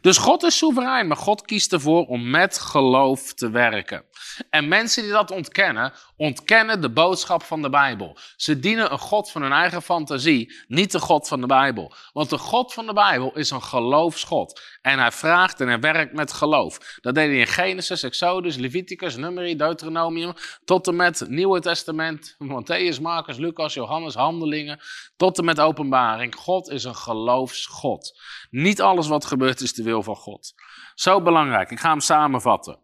[0.00, 4.04] Dus God is soeverein, maar God kiest ervoor om met geloof te werken.
[4.50, 8.18] En mensen die dat ontkennen, ontkennen de boodschap van de Bijbel.
[8.36, 11.94] Ze dienen een God van hun eigen fantasie, niet de God van de Bijbel.
[12.12, 14.60] Want de God van de Bijbel is een geloofsgod.
[14.84, 16.98] En hij vraagt en hij werkt met geloof.
[17.00, 20.32] Dat deed hij in Genesis, Exodus, Leviticus, Numeri, Deuteronomium,
[20.64, 24.80] tot en met Nieuwe Testament, Matthäus, Marcus, Lucas, Johannes, Handelingen,
[25.16, 26.34] tot en met Openbaring.
[26.34, 28.20] God is een geloofsgod.
[28.50, 30.54] Niet alles wat gebeurt is de wil van God.
[30.94, 31.70] Zo belangrijk.
[31.70, 32.78] Ik ga hem samenvatten.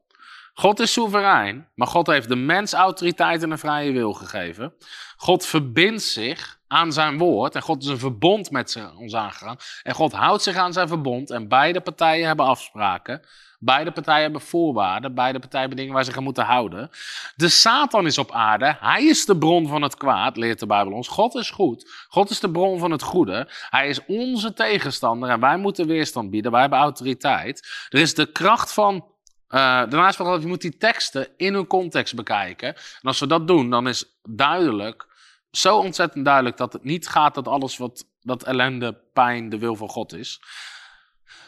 [0.54, 4.74] God is soeverein, maar God heeft de mens autoriteit en een vrije wil gegeven.
[5.16, 9.56] God verbindt zich aan zijn woord en God is een verbond met ons aangegaan.
[9.82, 13.22] En God houdt zich aan zijn verbond en beide partijen hebben afspraken.
[13.58, 16.90] Beide partijen hebben voorwaarden, beide partijen hebben dingen waar ze zich aan moeten houden.
[17.36, 20.92] De Satan is op aarde, hij is de bron van het kwaad, leert de Bijbel
[20.92, 21.08] ons.
[21.08, 23.48] God is goed, God is de bron van het goede.
[23.70, 27.86] Hij is onze tegenstander en wij moeten weerstand bieden, wij hebben autoriteit.
[27.88, 32.14] Er is de kracht van uh, daarnaast vooral, je moet die teksten in hun context
[32.14, 32.68] bekijken.
[32.74, 35.06] En als we dat doen, dan is duidelijk,
[35.50, 39.76] zo ontzettend duidelijk, dat het niet gaat dat alles wat, dat ellende, pijn, de wil
[39.76, 40.40] van God is.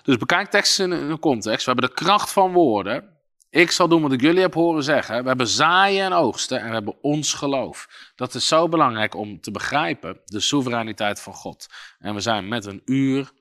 [0.03, 1.65] Dus bekijk teksten in hun context.
[1.65, 3.21] We hebben de kracht van woorden.
[3.51, 5.23] Ik zal doen wat ik jullie heb horen zeggen.
[5.23, 8.11] We hebben zaaien en oogsten en we hebben ons geloof.
[8.15, 11.67] Dat is zo belangrijk om te begrijpen, de soevereiniteit van God.
[11.99, 13.33] En we zijn met een uur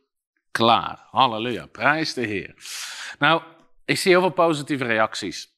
[0.52, 1.08] klaar.
[1.10, 2.54] Halleluja, prijs de Heer.
[3.20, 3.42] Nou,
[3.86, 5.51] ik zie heel veel positieve reacties.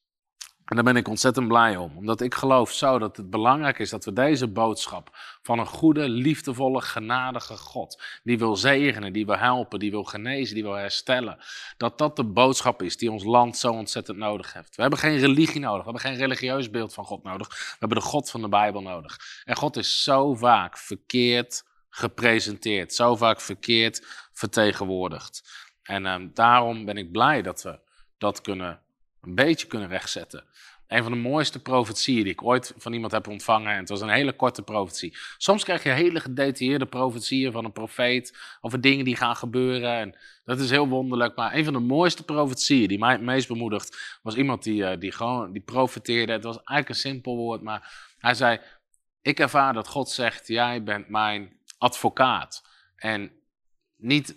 [0.64, 1.96] En daar ben ik ontzettend blij om.
[1.96, 6.08] Omdat ik geloof zo dat het belangrijk is dat we deze boodschap van een goede,
[6.08, 11.38] liefdevolle, genadige God, die wil zegenen, die wil helpen, die wil genezen, die wil herstellen,
[11.76, 14.76] dat dat de boodschap is die ons land zo ontzettend nodig heeft.
[14.76, 17.48] We hebben geen religie nodig, we hebben geen religieus beeld van God nodig.
[17.48, 19.42] We hebben de God van de Bijbel nodig.
[19.44, 25.52] En God is zo vaak verkeerd gepresenteerd, zo vaak verkeerd vertegenwoordigd.
[25.82, 27.78] En um, daarom ben ik blij dat we
[28.18, 28.80] dat kunnen,
[29.26, 30.44] een beetje kunnen rechtzetten.
[30.86, 33.72] Een van de mooiste profetieën die ik ooit van iemand heb ontvangen.
[33.72, 35.16] En het was een hele korte profetie.
[35.38, 38.38] Soms krijg je hele gedetailleerde profetieën van een profeet.
[38.60, 39.98] Over dingen die gaan gebeuren.
[39.98, 41.36] En dat is heel wonderlijk.
[41.36, 44.18] Maar een van de mooiste profetieën die mij het meest bemoedigt.
[44.22, 46.32] was iemand die, eh, die gewoon die profeteerde.
[46.32, 47.62] Het was eigenlijk een simpel woord.
[47.62, 48.58] Maar hij zei:
[49.22, 52.62] Ik ervaar dat God zegt: Jij bent mijn advocaat.
[52.96, 53.32] En
[53.96, 54.36] niet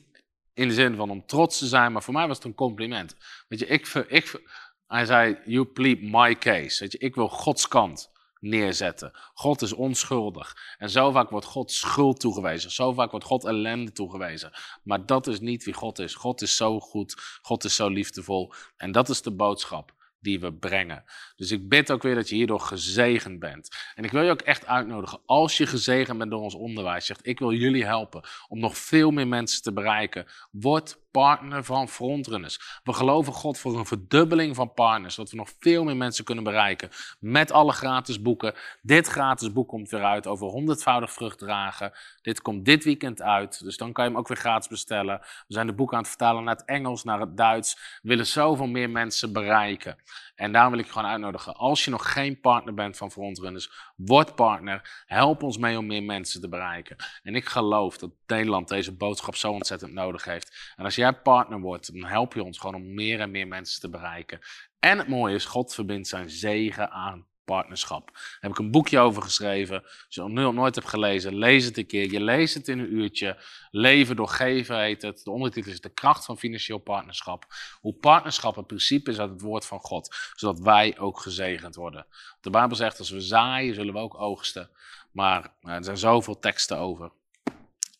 [0.54, 3.16] in de zin van om trots te zijn, maar voor mij was het een compliment.
[3.48, 4.42] Weet je, ik, ik,
[4.88, 6.80] hij zei, you plead my case.
[6.80, 8.10] Weet je, ik wil Gods kant
[8.40, 9.12] neerzetten.
[9.34, 10.76] God is onschuldig.
[10.78, 12.72] En zo vaak wordt God schuld toegewezen.
[12.72, 14.52] Zo vaak wordt God ellende toegewezen.
[14.84, 16.16] Maar dat is niet wie God is.
[16.16, 17.40] God is zo goed.
[17.42, 18.54] God is zo liefdevol.
[18.78, 21.04] En dat is de boodschap die we brengen.
[21.36, 23.70] Dus ik bid ook weer dat je hierdoor gezegend bent.
[23.96, 27.28] En ik wil je ook echt uitnodigen, als je gezegend bent door ons onderwijs, zegt
[27.28, 30.26] ik wil jullie helpen om nog veel meer mensen te bereiken.
[30.52, 32.80] Word partner van frontrunners.
[32.84, 36.43] We geloven God voor een verdubbeling van partners, zodat we nog veel meer mensen kunnen
[36.43, 36.89] bereiken
[37.20, 38.53] met alle gratis boeken.
[38.82, 41.91] Dit gratis boek komt weer uit over honderdvoudig vrucht dragen.
[42.22, 45.20] Dit komt dit weekend uit, dus dan kan je hem ook weer gratis bestellen.
[45.20, 47.74] We zijn de boeken aan het vertalen naar het Engels, naar het Duits.
[48.01, 49.97] We willen zoveel meer mensen bereiken.
[50.38, 51.56] En daarom wil ik je gewoon uitnodigen.
[51.56, 55.04] Als je nog geen partner bent van Frontrunners, word partner.
[55.06, 56.96] Help ons mee om meer mensen te bereiken.
[57.24, 60.74] En ik geloof dat Nederland deze boodschap zo ontzettend nodig heeft.
[60.76, 63.82] En als jij partner wordt, dan help je ons gewoon om meer en meer mensen
[63.82, 64.40] te bereiken.
[64.80, 68.10] En het mooie is, God verbindt zijn zegen aan partnerschap.
[68.14, 69.84] Daar heb ik een boekje over geschreven.
[69.84, 72.12] Als je het nog nooit hebt gelezen, lees het een keer.
[72.12, 73.38] Je leest het in een uurtje.
[73.72, 75.22] Leven door geven heet het.
[75.24, 77.45] De ondertitel is De kracht van financieel partnerschap.
[77.80, 80.16] Hoe partnerschap een principe is uit het woord van God.
[80.36, 82.06] Zodat wij ook gezegend worden.
[82.41, 84.70] De Bijbel zegt, als we zaaien, zullen we ook oogsten.
[85.12, 87.12] Maar nou, er zijn zoveel teksten over.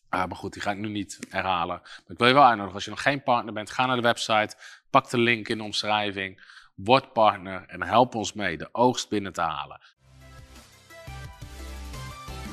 [0.08, 1.80] Ah, maar goed, die ga ik nu niet herhalen.
[1.82, 4.02] Maar ik wil je wel uitnodigen, als je nog geen partner bent, ga naar de
[4.02, 4.56] website.
[4.90, 6.40] Pak de link in de omschrijving.
[6.84, 9.80] Word partner en help ons mee de oogst binnen te halen.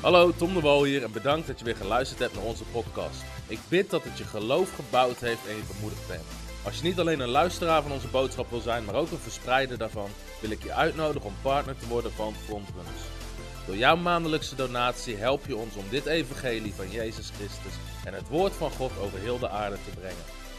[0.02, 3.24] Hallo, Tom de Wal hier en bedankt dat je weer geluisterd hebt naar onze podcast.
[3.48, 6.24] Ik bid dat het je geloof gebouwd heeft en je bemoedigd bent.
[6.64, 9.78] Als je niet alleen een luisteraar van onze boodschap wil zijn, maar ook een verspreider
[9.78, 10.10] daarvan,
[10.40, 13.02] wil ik je uitnodigen om partner te worden van Frontrunners.
[13.66, 17.74] Door jouw maandelijkse donatie help je ons om dit evangelie van Jezus Christus
[18.04, 20.35] en het woord van God over heel de aarde te brengen.